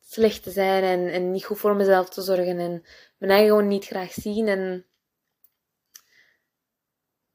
[0.00, 2.84] slecht te zijn en, en niet goed voor mezelf te zorgen en
[3.18, 4.48] mijn eigen gewoon niet graag zien.
[4.48, 4.86] En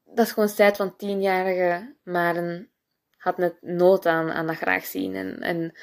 [0.04, 2.70] dat is gewoon tijd van tienjarige een
[3.20, 5.74] had net nood aan, aan dat graag zien en, en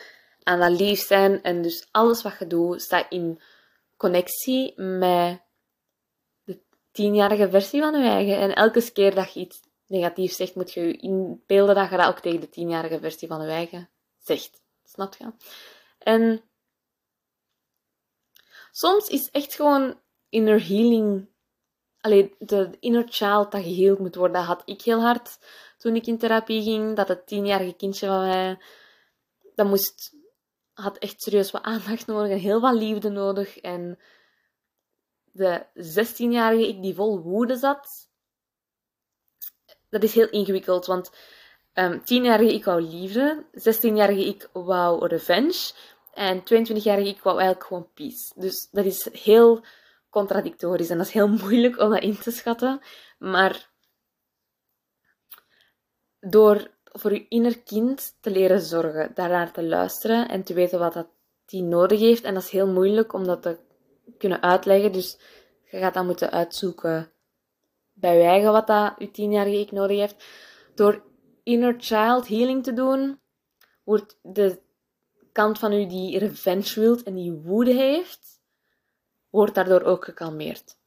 [0.44, 1.44] aan dat lief zijn.
[1.44, 3.42] En dus alles wat je doet staat in
[3.98, 5.42] connectie met
[6.44, 6.60] de
[6.92, 8.38] tienjarige versie van je eigen.
[8.38, 12.08] En elke keer dat je iets negatiefs zegt, moet je je inbeelden dat je dat
[12.08, 14.62] ook tegen de tienjarige versie van je eigen zegt.
[14.84, 15.32] Snap je?
[15.98, 16.42] En
[18.72, 21.30] soms is echt gewoon inner healing,
[22.00, 25.40] alleen de inner child dat geheeld moet worden, dat had ik heel hard
[25.78, 26.96] toen ik in therapie ging.
[26.96, 28.60] Dat het tienjarige kindje van mij,
[29.56, 30.16] dat moest,
[30.74, 33.58] had echt serieus wat aandacht nodig en heel wat liefde nodig.
[33.58, 34.00] En
[35.32, 38.07] de 16-jarige ik die vol woede zat,
[39.90, 41.12] dat is heel ingewikkeld, want
[41.74, 45.72] um, 10-jarige ik wou liefde, 16-jarige ik wou revenge,
[46.14, 48.32] en 22-jarige ik wou eigenlijk gewoon peace.
[48.36, 49.64] Dus dat is heel
[50.10, 52.82] contradictorisch en dat is heel moeilijk om dat in te schatten.
[53.20, 53.70] Maar
[56.20, 60.94] door voor je inner kind te leren zorgen, daarnaar te luisteren en te weten wat
[60.94, 61.08] dat
[61.46, 62.24] die nodig heeft.
[62.24, 63.58] En dat is heel moeilijk om dat te
[64.18, 64.92] kunnen uitleggen.
[64.92, 65.20] Dus
[65.72, 67.12] je gaat dan moeten uitzoeken
[68.00, 70.24] bij eigen wat dat je tienjarige ik nodig heeft.
[70.76, 71.04] Door
[71.44, 73.20] inner child healing te doen,
[73.84, 74.60] wordt de
[75.32, 78.40] kant van u die revenge wilt en die woede heeft,
[79.30, 80.78] wordt daardoor ook gekalmeerd.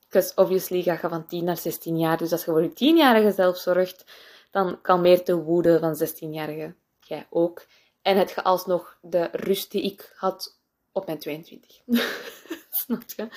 [0.00, 3.32] Because obviously ga je van 10 naar 16 jaar, dus als je voor je 10-jarige
[3.32, 4.04] zelf zorgt,
[4.50, 7.66] dan kalmeert de woede van 16-jarige jij ook.
[8.02, 10.60] En het je alsnog de rust die ik had
[10.92, 11.82] op mijn 22.
[12.70, 13.28] Snap je?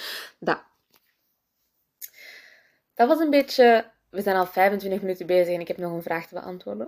[3.00, 3.92] Dat was een beetje...
[4.10, 6.88] We zijn al 25 minuten bezig en ik heb nog een vraag te beantwoorden.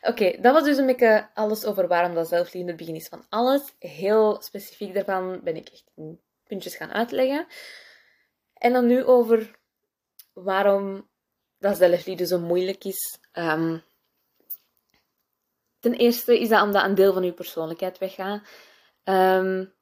[0.00, 3.24] Oké, dat was dus een beetje alles over waarom dat zelfliefde het begin is van
[3.28, 3.74] alles.
[3.78, 7.46] Heel specifiek daarvan ben ik echt in puntjes gaan uitleggen.
[8.54, 9.58] En dan nu over
[10.32, 11.08] waarom
[11.58, 13.18] dat zelfliefde zo moeilijk is.
[13.32, 13.78] Ehm,
[15.80, 18.42] ten eerste is dat omdat een deel van je persoonlijkheid weggaat.
[19.04, 19.74] Um,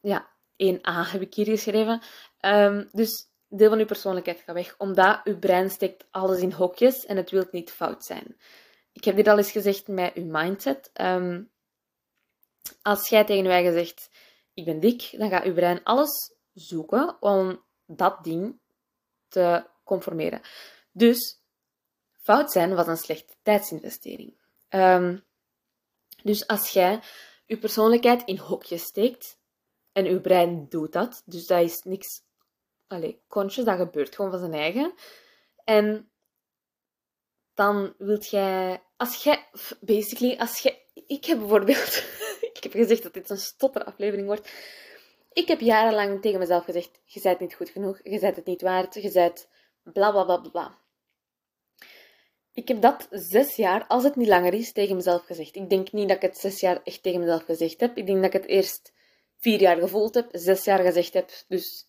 [0.00, 2.02] ja, 1a heb ik hier geschreven.
[2.40, 7.06] Um, dus deel van je persoonlijkheid gaat weg, omdat je brein steekt alles in hokjes
[7.06, 8.36] en het wil niet fout zijn.
[8.92, 10.90] Ik heb dit al eens gezegd met je mindset.
[11.00, 11.50] Um,
[12.82, 14.10] als jij tegen je eigen zegt,
[14.54, 18.60] ik ben dik, dan gaat je brein alles zoeken om dat ding
[19.28, 20.40] te conformeren.
[20.92, 21.40] Dus
[22.12, 24.40] fout zijn was een slechte tijdsinvestering.
[24.68, 25.24] Um,
[26.22, 27.00] dus als jij
[27.46, 29.38] je persoonlijkheid in hokjes steekt
[29.92, 32.22] en je brein doet dat, dus dat is niks
[32.92, 34.94] allez, conscious, dat gebeurt gewoon van zijn eigen.
[35.64, 36.10] En
[37.54, 39.48] dan wilt jij, als jij,
[39.80, 42.04] basically, als jij, ik heb bijvoorbeeld,
[42.52, 44.50] ik heb gezegd dat dit een stopperaflevering wordt.
[45.32, 48.62] Ik heb jarenlang tegen mezelf gezegd: Je bent niet goed genoeg, je bent het niet
[48.62, 49.48] waard, je bent
[49.82, 50.80] bla bla bla bla.
[52.54, 55.56] Ik heb dat zes jaar, als het niet langer is, tegen mezelf gezegd.
[55.56, 57.96] Ik denk niet dat ik het zes jaar echt tegen mezelf gezegd heb.
[57.96, 58.92] Ik denk dat ik het eerst
[59.38, 61.30] vier jaar gevoeld heb, zes jaar gezegd heb.
[61.48, 61.88] Dus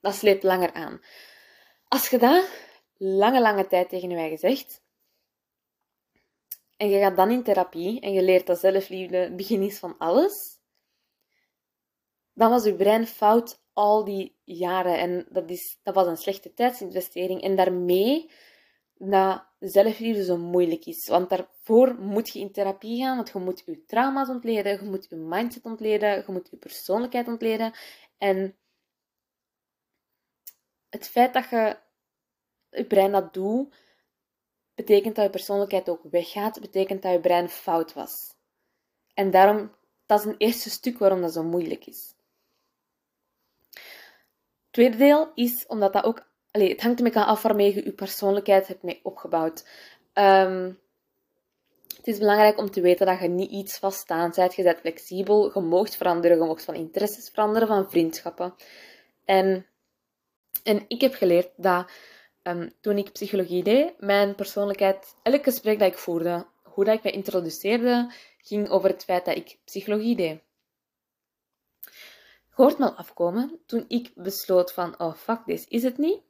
[0.00, 1.00] dat sleept langer aan.
[1.88, 2.48] Als je dat
[2.96, 4.82] lange, lange tijd tegen je zegt,
[6.76, 9.98] en je gaat dan in therapie en je leert dat zelfliefde het begin is van
[9.98, 10.60] alles,
[12.32, 14.98] dan was je brein fout al die jaren.
[14.98, 17.42] En dat, is, dat was een slechte tijdsinvestering.
[17.42, 18.30] En daarmee
[18.94, 21.08] dat zelfliefde zo moeilijk is.
[21.08, 25.06] Want daarvoor moet je in therapie gaan, want je moet je trauma's ontleden, je moet
[25.08, 27.72] je mindset ontleden, je moet je persoonlijkheid ontleden.
[28.18, 28.56] En
[30.90, 31.76] het feit dat je
[32.70, 33.74] je brein dat doet,
[34.74, 38.34] betekent dat je persoonlijkheid ook weggaat, betekent dat je brein fout was.
[39.14, 39.74] En daarom,
[40.06, 42.14] dat is een eerste stuk waarom dat zo moeilijk is.
[44.70, 48.68] Tweede deel is omdat dat ook, allez, het hangt ermee af waarmee je je persoonlijkheid
[48.68, 49.66] hebt mee opgebouwd.
[50.14, 50.80] Um,
[51.96, 54.54] het is belangrijk om te weten dat je niet iets vaststaand bent.
[54.54, 58.54] Je bent flexibel, je moogt veranderen, je moogt van interesses veranderen, van vriendschappen.
[59.24, 59.66] En
[60.62, 61.90] en ik heb geleerd dat
[62.42, 67.02] ehm, toen ik psychologie deed, mijn persoonlijkheid, elk gesprek dat ik voerde, hoe dat ik
[67.02, 70.40] me introduceerde, ging over het feit dat ik psychologie deed.
[72.50, 76.22] Hoort me afkomen toen ik besloot van, oh fuck, this is het niet,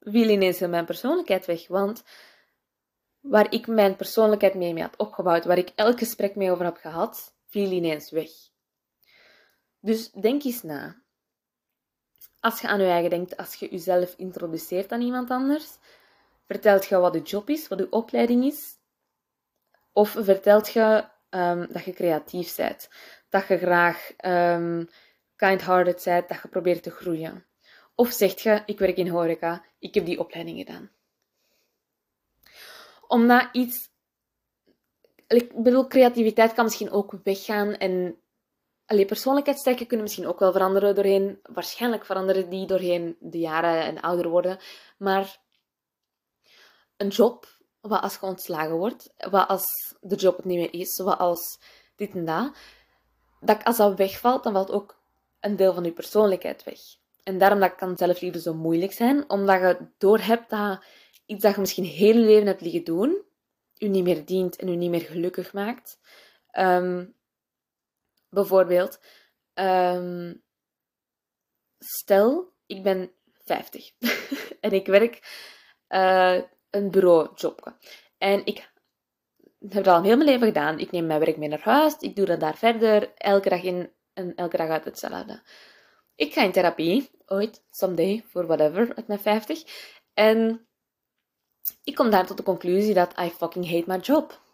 [0.00, 1.68] viel ineens mijn persoonlijkheid weg.
[1.68, 2.04] Want
[3.20, 7.34] waar ik mijn persoonlijkheid mee, had opgebouwd, waar ik elk gesprek mee over heb gehad,
[7.46, 8.30] viel ineens weg.
[9.80, 11.04] Dus denk eens na.
[12.40, 15.78] Als je aan je eigen denkt, als je jezelf introduceert aan iemand anders,
[16.46, 18.78] vertelt je wat je job is, wat je opleiding is,
[19.92, 22.88] of vertelt je um, dat je creatief bent,
[23.28, 24.88] dat je graag um,
[25.36, 27.46] kind-hearted bent, dat je probeert te groeien.
[27.94, 30.90] Of zegt je, ik werk in horeca, ik heb die opleiding gedaan.
[33.08, 33.94] Omdat iets...
[35.26, 38.20] Ik bedoel, creativiteit kan misschien ook weggaan en
[38.86, 41.38] Allee, persoonlijkheidstrekken kunnen misschien ook wel veranderen doorheen.
[41.42, 44.58] Waarschijnlijk veranderen die doorheen de jaren en ouder worden.
[44.98, 45.38] Maar
[46.96, 47.46] een job,
[47.80, 51.58] wat als je ontslagen wordt, wat als de job het niet meer is, wat als
[51.96, 52.52] dit en dat,
[53.40, 54.96] dat als dat wegvalt, dan valt ook
[55.40, 56.78] een deel van je persoonlijkheid weg.
[57.22, 60.84] En daarom dat kan zelfliefde zo moeilijk zijn, omdat je doorhebt dat
[61.26, 63.22] iets dat je misschien heel leven hebt liggen doen,
[63.74, 65.98] je niet meer dient en je niet meer gelukkig maakt.
[66.50, 67.04] Ehm,
[68.36, 69.00] Bijvoorbeeld,
[69.54, 70.34] ehm,
[71.78, 73.12] stel, ik ben
[73.44, 73.92] 50
[74.60, 75.14] en ik werk
[75.88, 77.76] uh, een bureaujobje.
[78.18, 78.70] En ik heb
[79.58, 80.78] dat al heel mijn leven gedaan.
[80.78, 83.92] Ik neem mijn werk mee naar huis, ik doe dat daar verder, elke dag in
[84.12, 85.42] en elke dag uit hetzelfde.
[86.14, 89.62] Ik ga in therapie, ooit, someday, voor whatever, uit mijn 50.
[90.14, 90.68] En
[91.84, 94.44] ik kom daar tot de conclusie dat I fucking hate my job.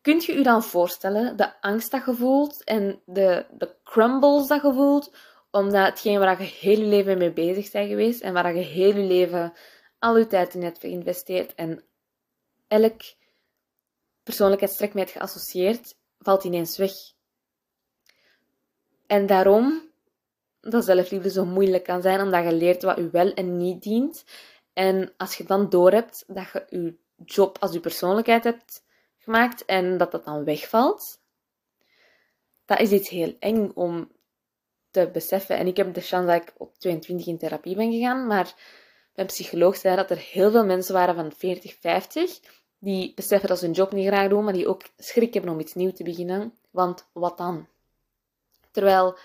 [0.00, 4.62] Kunt je je dan voorstellen de angst dat je voelt en de, de crumbles dat
[4.62, 5.12] je voelt,
[5.50, 8.96] omdat hetgeen waar je heel je leven mee bezig bent geweest en waar je heel
[8.96, 9.52] je leven
[9.98, 11.84] al je tijd in hebt geïnvesteerd en
[12.68, 13.00] elk
[14.22, 16.92] persoonlijkheidstrek mee hebt geassocieerd, valt ineens weg.
[19.06, 19.88] En daarom
[20.60, 24.24] dat zelfliefde zo moeilijk kan zijn, omdat je leert wat u wel en niet dient.
[24.72, 28.82] En als je dan doorhebt dat je je job als je persoonlijkheid hebt
[29.28, 31.20] gemaakt en dat dat dan wegvalt,
[32.64, 34.10] dat is iets heel eng om
[34.90, 35.56] te beseffen.
[35.56, 38.54] En ik heb de chance dat ik op 22 in therapie ben gegaan, maar
[39.14, 42.40] mijn psycholoog zei dat er heel veel mensen waren van 40, 50
[42.78, 45.60] die beseffen dat ze hun job niet graag doen, maar die ook schrik hebben om
[45.60, 46.54] iets nieuws te beginnen.
[46.70, 47.66] Want wat dan?
[48.70, 49.18] Terwijl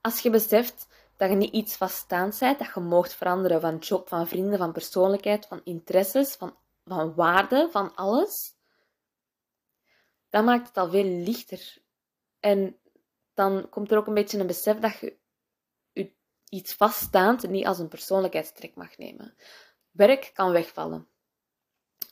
[0.00, 4.08] als je beseft dat je niet iets vaststaand bent, dat je moogt veranderen van job,
[4.08, 8.55] van vrienden, van persoonlijkheid, van interesses, van, van waarde, van alles,
[10.30, 11.78] dan maakt het al veel lichter.
[12.40, 12.78] En
[13.34, 15.16] dan komt er ook een beetje een besef dat je
[16.48, 19.34] iets vaststaand niet als een persoonlijkheidstrek mag nemen.
[19.90, 21.08] Werk kan wegvallen.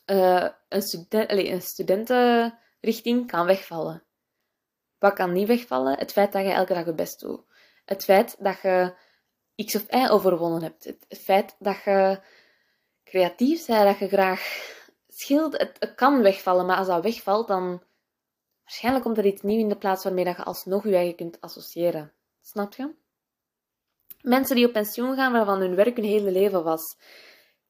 [0.07, 4.05] Uh, een, student, een studentenrichting kan wegvallen.
[4.99, 5.99] Wat kan niet wegvallen?
[5.99, 7.43] Het feit dat je elke dag je best doet.
[7.85, 8.95] Het feit dat je
[9.65, 10.85] X of Y overwonnen hebt.
[10.85, 12.21] Het feit dat je
[13.05, 14.73] creatief bent, dat je graag
[15.09, 15.77] schildert.
[15.79, 17.83] Het, kan wegvallen, maar als dat wegvalt, dan
[18.65, 22.13] waarschijnlijk komt er iets nieuws in de plaats waarmee je alsnog je eigen kunt associëren.
[22.41, 22.95] Snap je?
[24.21, 26.97] Mensen die op pensioen gaan, waarvan hun werk hun hele leven was,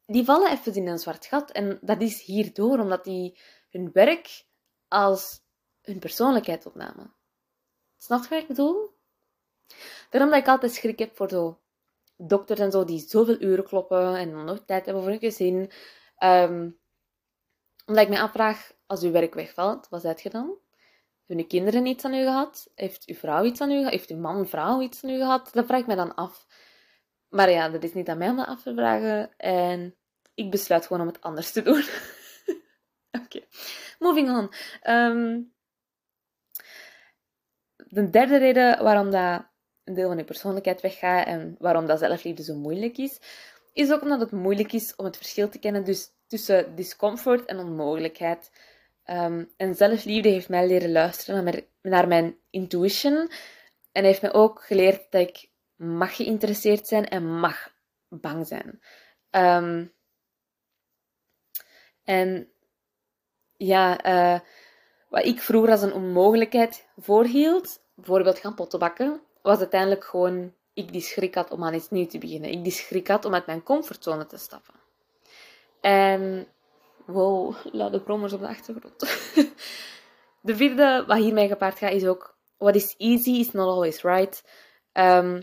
[0.06, 1.50] die vallen even in een zwart gat.
[1.50, 3.38] En dat is hierdoor, omdat die
[3.70, 4.44] hun werk
[4.88, 5.42] als
[5.82, 7.14] hun persoonlijkheid opnamen.
[7.98, 8.92] Snap je wat ik bedoel?
[10.10, 11.60] Daarom dat ik altijd schrik heb voor zo
[12.16, 15.70] dokters en zo die zoveel uren kloppen en dan nog tijd hebben voor hun gezin.
[16.18, 16.78] Um,
[17.86, 20.58] omdat ik me afvraag, als uw werk wegvalt, wat zijt je dan?
[21.26, 22.70] Hebben uw kinderen iets aan u gehad?
[22.74, 23.90] Heeft uw vrouw iets aan u gehad?
[23.90, 25.50] Heeft uw man, vrouw iets aan u gehad?
[25.52, 26.46] Dat vraag ik me dan af.
[27.28, 29.36] Maar ja, dat is niet aan mij om dat af te vragen.
[29.36, 29.96] En
[30.34, 31.84] ik besluit gewoon om het anders te doen.
[33.22, 33.40] Oké,
[33.98, 34.52] moving on.
[34.80, 35.40] Ehm,
[37.76, 39.46] de derde reden waarom dat
[39.84, 43.20] een deel van je persoonlijkheid weggaat en waarom dat zelfliefde zo moeilijk is,
[43.72, 47.58] is ook omdat het moeilijk is om het verschil te kennen dus tussen discomfort en
[47.58, 48.50] onmogelijkheid.
[49.10, 53.30] Um, en zelfliefde heeft mij leren luisteren naar mijn, naar mijn intuition
[53.92, 57.72] en heeft mij ook geleerd dat ik mag geïnteresseerd zijn en mag
[58.08, 58.80] bang zijn.
[59.30, 59.92] Um,
[62.04, 62.52] en
[63.56, 64.40] ja, uh,
[65.08, 71.00] wat ik vroeger als een onmogelijkheid voorhield, bijvoorbeeld gaan pottenbakken, was uiteindelijk gewoon ik die
[71.00, 72.50] schrik had om aan iets nieuws te beginnen.
[72.50, 74.74] Ik die schrik had om uit mijn comfortzone te stappen.
[75.80, 76.46] En
[77.06, 78.98] wow, luide brommers op de achtergrond.
[80.48, 84.44] de vierde, wat hiermee gepaard gaat, is ook what is easy is not always right.
[84.92, 85.42] Um,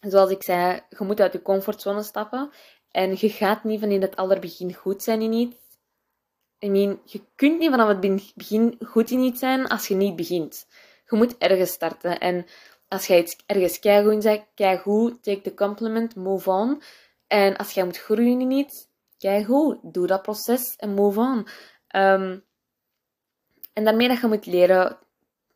[0.00, 2.50] zoals ik zei, je moet uit je comfortzone stappen.
[2.90, 5.56] En je gaat niet van in het allerbegin goed zijn in iets.
[6.58, 8.00] I mean, je kunt niet vanaf het
[8.34, 10.66] begin goed in iets zijn als je niet begint.
[11.06, 12.18] Je moet ergens starten.
[12.18, 12.46] En
[12.88, 16.82] als jij iets ergens keigoed bent, keigoed, take the compliment, move on.
[17.26, 18.88] En als jij moet groeien in iets,
[19.20, 21.38] keigoed, doe dat proces en move on.
[21.96, 22.44] Um,
[23.72, 24.98] en daarmee dat je moet leren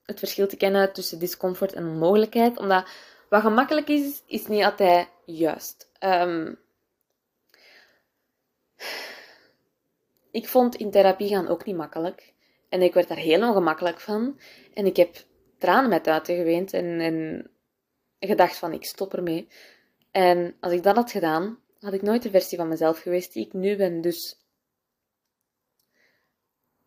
[0.02, 2.58] het verschil te kennen tussen discomfort en onmogelijkheid.
[2.58, 2.88] Omdat
[3.28, 5.90] wat gemakkelijk is, is niet altijd juist.
[6.00, 6.58] Um,
[10.30, 12.32] ik vond in therapie gaan ook niet makkelijk.
[12.68, 14.38] En ik werd daar heel ongemakkelijk van.
[14.74, 15.16] En ik heb
[15.58, 17.50] tranen met uiten geweend en, en
[18.18, 19.48] gedacht van ik stop ermee.
[20.10, 23.46] En als ik dat had gedaan, had ik nooit de versie van mezelf geweest die
[23.46, 24.00] ik nu ben.
[24.00, 24.36] Dus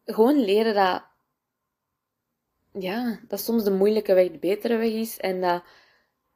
[0.05, 1.03] gewoon leren dat,
[2.71, 5.17] ja, dat soms de moeilijke weg de betere weg is.
[5.17, 5.63] En dat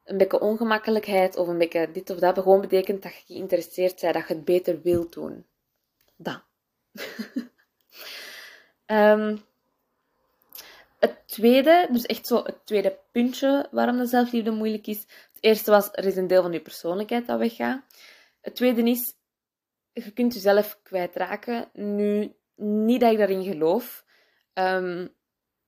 [0.04, 4.14] een beetje ongemakkelijkheid of een beetje dit of dat gewoon betekent dat je geïnteresseerd bent,
[4.14, 5.46] dat je het beter wilt doen.
[6.16, 6.42] Dat.
[8.86, 9.40] um,
[11.00, 15.00] het tweede, dus echt zo het tweede puntje waarom de zelfliefde moeilijk is.
[15.00, 17.82] Het eerste was, er is een deel van je persoonlijkheid dat weggaat.
[18.42, 19.14] Het tweede is,
[19.94, 21.70] je kunt jezelf kwijtraken.
[21.74, 24.06] Nu, niet dat ik daarin geloof,
[24.54, 25.16] um,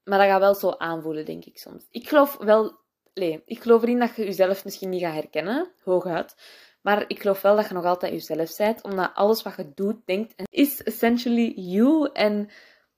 [0.03, 1.85] maar dat gaat wel zo aanvoelen, denk ik soms.
[1.89, 2.79] Ik geloof wel,
[3.13, 6.35] nee, ik geloof erin dat je jezelf misschien niet gaat herkennen, hooguit.
[6.81, 10.05] Maar ik geloof wel dat je nog altijd jezelf bent, omdat alles wat je doet,
[10.05, 12.09] denkt, is essentially you.
[12.13, 12.49] En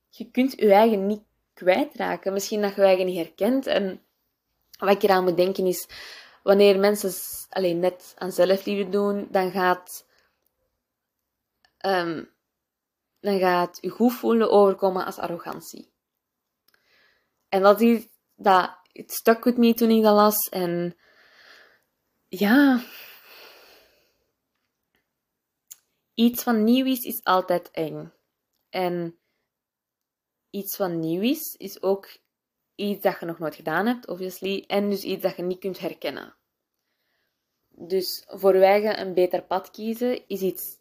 [0.10, 1.24] je kunt je eigen niet
[1.54, 2.34] kwijtraken.
[2.34, 3.68] Misschien dat je je eigen niet herkent.
[3.68, 4.02] En
[4.80, 5.88] wat ik eraan moet denken is,
[6.46, 7.14] wanneer mensen
[7.50, 10.06] alleen net aan zelfliefde doen, dan gaat,
[11.86, 12.34] um,
[13.20, 15.94] dan gaat je goed voelen overkomen als arrogantie.
[17.50, 20.50] En dat is dat het stuck with me toen ik dat las.
[20.50, 20.98] En
[22.28, 22.84] ja,
[26.14, 28.14] iets van nieuw is, is altijd eng.
[28.70, 29.20] En
[30.50, 32.10] iets van nieuw is, is ook
[32.76, 34.64] iets dat je nog nooit gedaan hebt, obviously.
[34.68, 36.34] En dus iets dat je niet kunt herkennen.
[37.70, 40.78] Dus voor eigen een beter pad kiezen is iets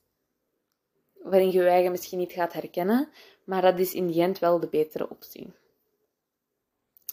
[1.25, 3.09] waarin je eigen misschien niet gaat herkennen,
[3.45, 5.53] maar dat is in die end wel de betere optie.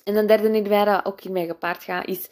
[0.04, 2.30] En een derde waar dat ook hiermee gepaard gaat, is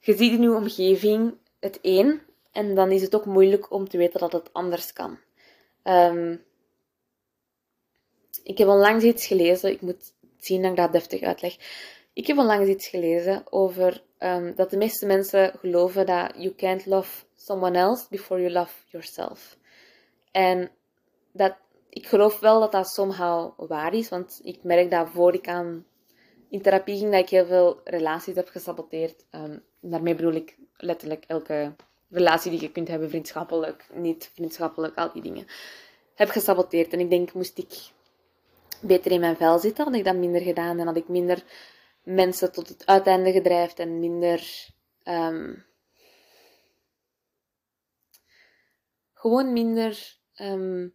[0.00, 2.20] je ziet in je omgeving het een
[2.52, 5.18] en dan is het ook moeilijk om te weten dat het anders kan.
[5.82, 6.36] Ehm,
[8.42, 10.12] ik heb onlangs iets gelezen, ik moet
[10.44, 11.56] zien dat ik dat deftig uitleg.
[12.12, 16.86] Ik heb onlangs iets gelezen over um, dat de meeste mensen geloven dat you can't
[16.86, 19.56] love someone else before you love yourself.
[20.30, 20.70] En
[21.32, 21.56] dat,
[21.88, 25.86] ik geloof wel dat dat somehow waar is, want ik merk dat voor ik aan
[26.48, 29.24] in therapie ging, dat ik heel veel relaties heb gesaboteerd.
[29.30, 31.74] Um, daarmee bedoel ik letterlijk elke
[32.10, 35.46] relatie die je kunt hebben, vriendschappelijk, niet vriendschappelijk, al die dingen,
[36.14, 36.92] heb gesaboteerd.
[36.92, 37.72] En ik denk, moest ik
[38.80, 41.44] beter in mijn vel zitten, had ik dat minder gedaan en had ik minder
[42.02, 44.68] mensen tot het uiteinde gedrijfd en minder.
[45.04, 45.64] Um,
[49.14, 50.94] gewoon minder um,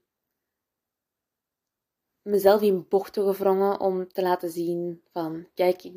[2.22, 5.94] mezelf in bochten gevrongen om te laten zien van, kijk, ik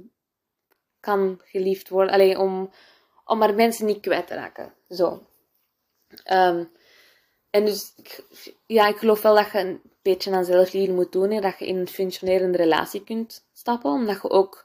[1.01, 2.13] kan geliefd worden.
[2.13, 2.71] Alleen om,
[3.25, 4.75] om maar mensen niet kwijt te raken.
[4.89, 5.27] Zo.
[6.33, 6.71] Um,
[7.51, 7.95] en dus,
[8.67, 9.81] ja, ik geloof wel dat je
[10.11, 11.31] beetje aan zelfliefde moet doen.
[11.31, 13.91] en Dat je in een functionerende relatie kunt stappen.
[13.91, 14.65] Omdat je ook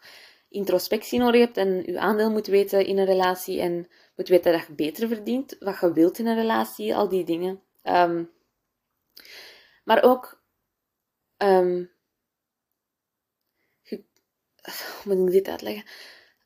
[0.50, 3.62] introspectie nodig hebt en je aandeel moet weten in een relatie.
[3.62, 5.56] En moet weten dat je beter verdient.
[5.60, 6.96] Wat je wilt in een relatie.
[6.96, 7.62] Al die dingen.
[7.84, 8.32] Um,
[9.84, 10.42] maar ook...
[11.38, 11.92] Um,
[13.82, 14.04] je,
[15.04, 15.86] hoe moet ik dit uitleggen?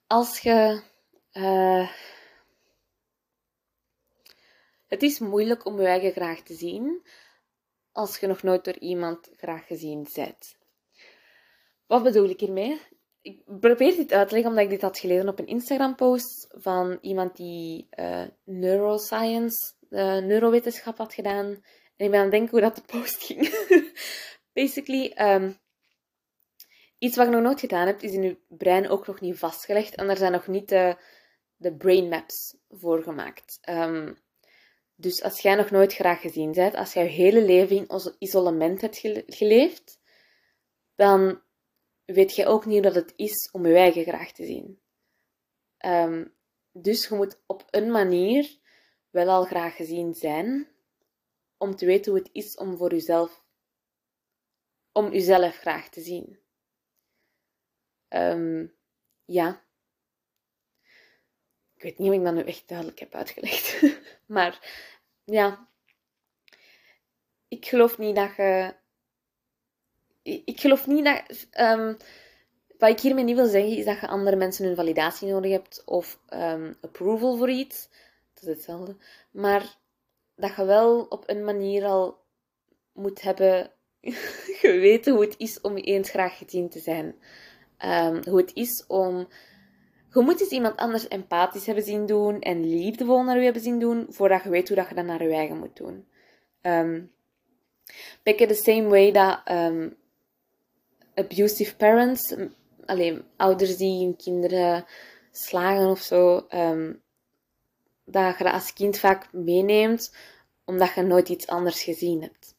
[0.07, 0.81] Als je...
[1.33, 1.89] Uh,
[4.87, 7.03] het is moeilijk om je eigen graag te zien
[7.97, 10.57] als je nog nooit door iemand graag gezien bent.
[11.87, 12.81] Wat bedoel ik hiermee?
[13.21, 16.97] Ik probeer dit uit te leggen omdat ik dit had gelezen op een Instagram-post van
[17.01, 21.45] iemand die uh, neuroscience, uh, neurowetenschap had gedaan.
[21.95, 23.49] En ik ben aan het denken hoe dat de post ging.
[24.59, 25.57] Basically, um,
[26.97, 29.95] iets wat je nog nooit gedaan hebt, is in je brein ook nog niet vastgelegd.
[29.95, 30.97] En er zijn nog niet de,
[31.55, 33.59] de brain maps voor gemaakt.
[33.69, 34.17] Um,
[34.99, 38.81] dus als jij nog nooit graag gezien bent, als jij je hele leven in isolement
[38.81, 39.99] hebt geleefd,
[40.95, 41.41] dan
[42.05, 44.81] weet je ook niet dat het is om je eigen graag te zien.
[45.77, 46.25] Ehm,
[46.71, 48.59] dus je moet op een manier
[49.09, 50.67] wel al graag gezien zijn,
[51.57, 53.43] om te weten hoe het is om voor jezelf,
[54.91, 56.39] om jezelf graag te zien.
[58.09, 58.75] Um,
[59.25, 59.66] ja.
[61.77, 63.81] Ik weet niet of ik dat nu echt duidelijk heb uitgelegd.
[64.25, 64.59] maar
[65.23, 65.67] ja,
[67.47, 68.73] ik geloof niet dat je.
[70.21, 71.47] Ik geloof niet dat.
[71.59, 71.97] Um,
[72.77, 75.83] wat ik hiermee niet wil zeggen is dat je andere mensen hun validatie nodig hebt
[75.85, 77.89] of um, approval voor iets.
[78.33, 78.95] Dat is hetzelfde.
[79.31, 79.77] Maar
[80.35, 82.17] dat je wel op een manier al
[82.93, 83.71] moet hebben
[84.61, 87.15] geweten hoe het is om eens graag gezien te zijn.
[87.85, 89.27] Um, hoe het is om
[90.17, 93.79] je moet eens iemand anders empathisch hebben zien doen en liefdevol naar je hebben zien
[93.79, 96.07] doen, voordat je weet hoe dat je dat naar je eigen moet doen.
[96.61, 97.11] Um,
[98.23, 99.97] beetje the same way dat um,
[101.15, 102.35] abusive parents,
[102.85, 104.85] alleen ouders die hun kinderen
[105.31, 107.01] slagen of zo, um,
[108.05, 110.15] dat je dat als kind vaak meeneemt,
[110.65, 112.55] omdat je nooit iets anders gezien hebt.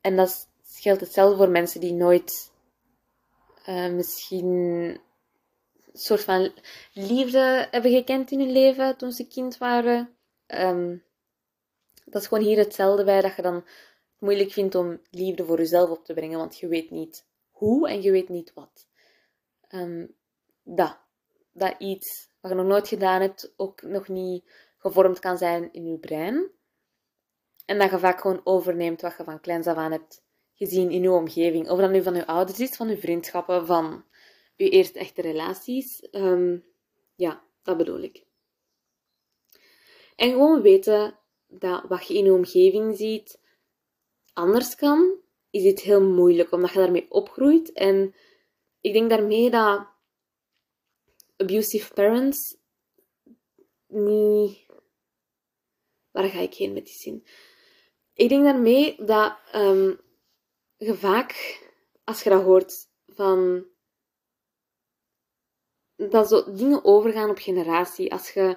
[0.00, 2.47] En dat geldt hetzelfde voor mensen die nooit
[3.68, 5.00] uh, misschien een
[5.92, 6.52] soort van
[6.92, 10.16] liefde hebben gekend in hun leven toen ze kind waren.
[10.46, 11.04] Um,
[12.04, 13.64] dat is gewoon hier hetzelfde bij, dat je dan
[14.18, 18.02] moeilijk vindt om liefde voor jezelf op te brengen, want je weet niet hoe en
[18.02, 18.86] je weet niet wat.
[19.70, 20.14] Um,
[20.62, 20.98] dat.
[21.52, 24.44] Dat iets wat je nog nooit gedaan hebt, ook nog niet
[24.78, 26.50] gevormd kan zijn in je brein.
[27.66, 30.22] En dat je vaak gewoon overneemt wat je van kleins af aan hebt
[30.58, 31.68] gezien in uw omgeving.
[31.68, 34.04] Of dat nu van uw ouders is, van uw vriendschappen, van
[34.56, 36.08] uw eerste echte relaties.
[36.12, 36.64] Um,
[37.14, 38.26] ja, dat bedoel ik.
[40.16, 43.40] En gewoon weten dat wat je in je omgeving ziet
[44.32, 47.72] anders kan, is het heel moeilijk, omdat je daarmee opgroeit.
[47.72, 48.14] En
[48.80, 49.86] ik denk daarmee dat
[51.36, 52.56] abusive parents
[53.86, 54.66] niet...
[56.10, 57.26] Waar ga ik heen met die zin?
[58.14, 60.00] Ik denk daarmee dat um,
[60.78, 61.60] je vaak,
[62.04, 63.66] als je dat hoort van
[65.96, 68.12] dat zo dingen overgaan op generatie.
[68.12, 68.56] Als je,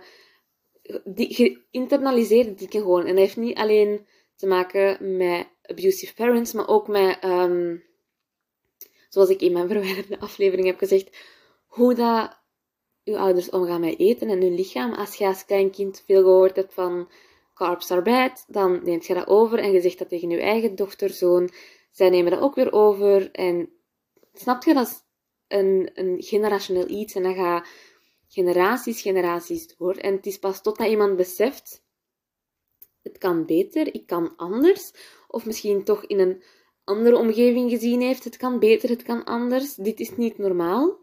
[1.04, 3.02] die, je internaliseert dingen gewoon.
[3.02, 7.78] En dat heeft niet alleen te maken met abusive parents, maar ook met, ehm,
[9.10, 11.18] zoals ik in mijn verwijderde aflevering heb gezegd,
[11.68, 12.40] hoe dat
[13.04, 14.94] uw ouders omgaan met eten en hun lichaam.
[14.94, 17.10] Als je als klein kind veel gehoord hebt van
[17.54, 20.76] carbs are bad, dan neemt je dat over en je zegt dat tegen je eigen
[20.76, 21.50] dochter, zoon.
[21.92, 23.32] Zij nemen dat ook weer over.
[23.32, 23.70] En
[24.34, 25.04] snap je, dat is
[25.48, 27.68] een, een generationeel iets en dat gaat
[28.28, 29.96] generaties, generaties door.
[29.96, 31.84] En het is pas totdat iemand beseft,
[33.02, 34.92] het kan beter, ik kan anders.
[35.28, 36.44] Of misschien toch in een
[36.84, 39.76] andere omgeving gezien heeft, het kan beter, het kan anders.
[39.76, 41.00] Dit is niet normaal.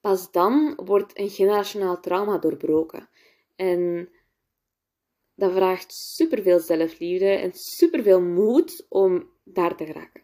[0.00, 3.08] Pas dan wordt een generationaal trauma doorbroken.
[3.56, 4.10] En
[5.34, 10.22] dat vraagt superveel zelfliefde en superveel moed om daar te geraken.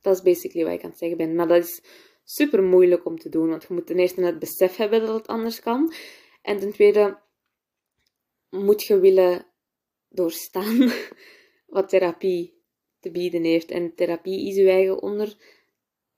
[0.00, 1.34] Dat is basically wat ik aan het zeggen ben.
[1.34, 1.82] Maar dat is
[2.24, 5.26] super moeilijk om te doen, want je moet ten eerste het besef hebben dat het
[5.26, 5.92] anders kan.
[6.42, 7.18] En ten tweede
[8.50, 9.46] moet je willen
[10.08, 10.90] doorstaan
[11.66, 12.62] wat therapie
[13.00, 13.70] te bieden heeft.
[13.70, 15.36] En therapie is je eigen onder,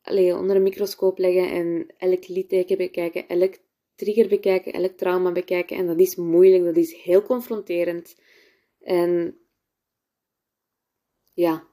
[0.03, 3.55] allez, onder een microscoop leggen en elk litteken bekijken, elk
[3.95, 5.77] trigger bekijken, elk trauma bekijken.
[5.77, 8.17] En dat is moeilijk, dat is heel confronterend.
[8.81, 9.39] En
[11.35, 11.69] ja,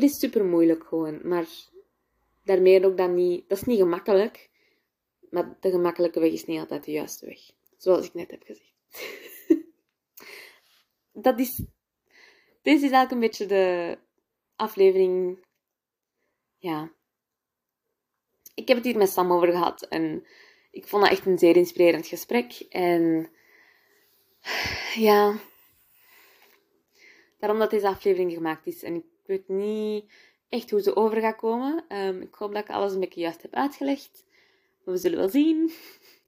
[0.00, 1.20] dat is super moeilijk gewoon.
[1.28, 1.46] Maar
[2.44, 4.50] daarmee ook dat niet, dat is niet gemakkelijk.
[5.30, 7.38] Maar de gemakkelijke weg is niet altijd de juiste weg.
[7.76, 8.74] Zoals ik net heb gezegd.
[11.26, 11.62] dat is,
[12.62, 13.98] deze is eigenlijk een beetje de
[14.56, 15.44] aflevering.
[16.58, 16.92] Ja.
[18.54, 20.26] Ik heb het hier met Sam over gehad en
[20.70, 22.52] ik vond dat echt een zeer inspirerend gesprek.
[22.68, 23.30] En
[24.94, 25.38] ja,
[27.38, 28.82] daarom dat deze aflevering gemaakt is.
[28.82, 30.04] En ik weet niet
[30.48, 31.84] echt hoe ze over gaat komen.
[31.88, 34.24] Um, ik hoop dat ik alles een beetje juist heb uitgelegd.
[34.84, 35.70] Maar we zullen wel zien.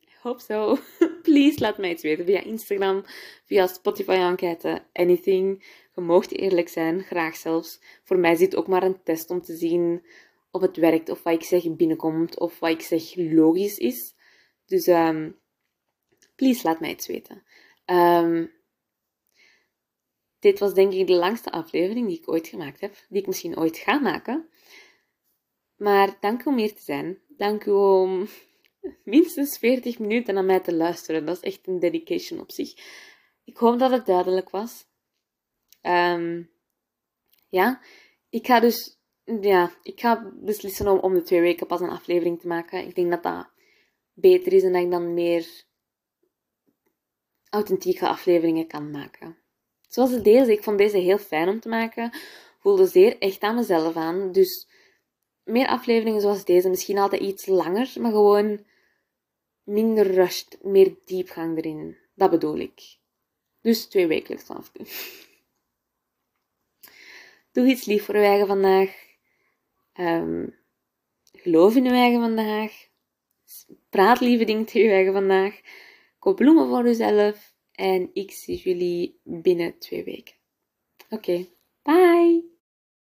[0.02, 0.78] I hope so.
[1.22, 3.02] Please laat mij iets weten via Instagram,
[3.44, 5.64] via Spotify-enquête, anything.
[5.94, 7.80] Je moogt eerlijk zijn, graag zelfs.
[8.04, 10.06] Voor mij zit ook maar een test om te zien
[10.50, 14.14] of het werkt, of wat ik zeg binnenkomt, of wat ik zeg logisch is.
[14.66, 15.38] Dus um,
[16.36, 17.42] please laat mij iets weten.
[17.86, 18.52] Um,
[20.40, 23.58] dit was denk ik de langste aflevering die ik ooit gemaakt heb, die ik misschien
[23.58, 24.48] ooit ga maken.
[25.76, 27.18] Maar dank u om hier te zijn.
[27.28, 28.28] Dank u om
[29.04, 31.26] minstens 40 minuten naar mij te luisteren.
[31.26, 32.74] Dat is echt een dedication op zich.
[33.44, 34.88] Ik hoop dat het duidelijk was.
[35.82, 36.50] Um,
[37.48, 37.80] ja,
[38.28, 38.98] ik ga dus
[39.40, 42.86] ja, ik ga beslissen om om de twee weken pas een aflevering te maken.
[42.86, 43.50] Ik denk dat dat
[44.12, 45.64] beter is en dat ik dan meer
[47.50, 49.39] authentieke afleveringen kan maken.
[49.90, 50.52] Zoals deze.
[50.52, 52.10] Ik vond deze heel fijn om te maken.
[52.58, 54.32] Voelde zeer echt aan mezelf aan.
[54.32, 54.68] Dus
[55.44, 56.68] meer afleveringen zoals deze.
[56.68, 58.64] Misschien altijd iets langer, maar gewoon
[59.62, 61.96] minder rushed, meer diepgang erin.
[62.14, 62.98] Dat bedoel ik.
[63.60, 64.72] Dus twee wekelijks vanaf.
[67.52, 69.08] Doe iets lief voor je eigen vandaag.
[69.94, 70.56] Um,
[71.32, 72.88] geloof in je eigen vandaag.
[73.88, 75.60] Praat lieve dingen tegen je eigen vandaag.
[76.18, 77.49] Koop bloemen voor jezelf.
[77.80, 80.34] En ik zie jullie binnen twee weken.
[81.10, 81.46] Oké,
[81.82, 82.44] bye!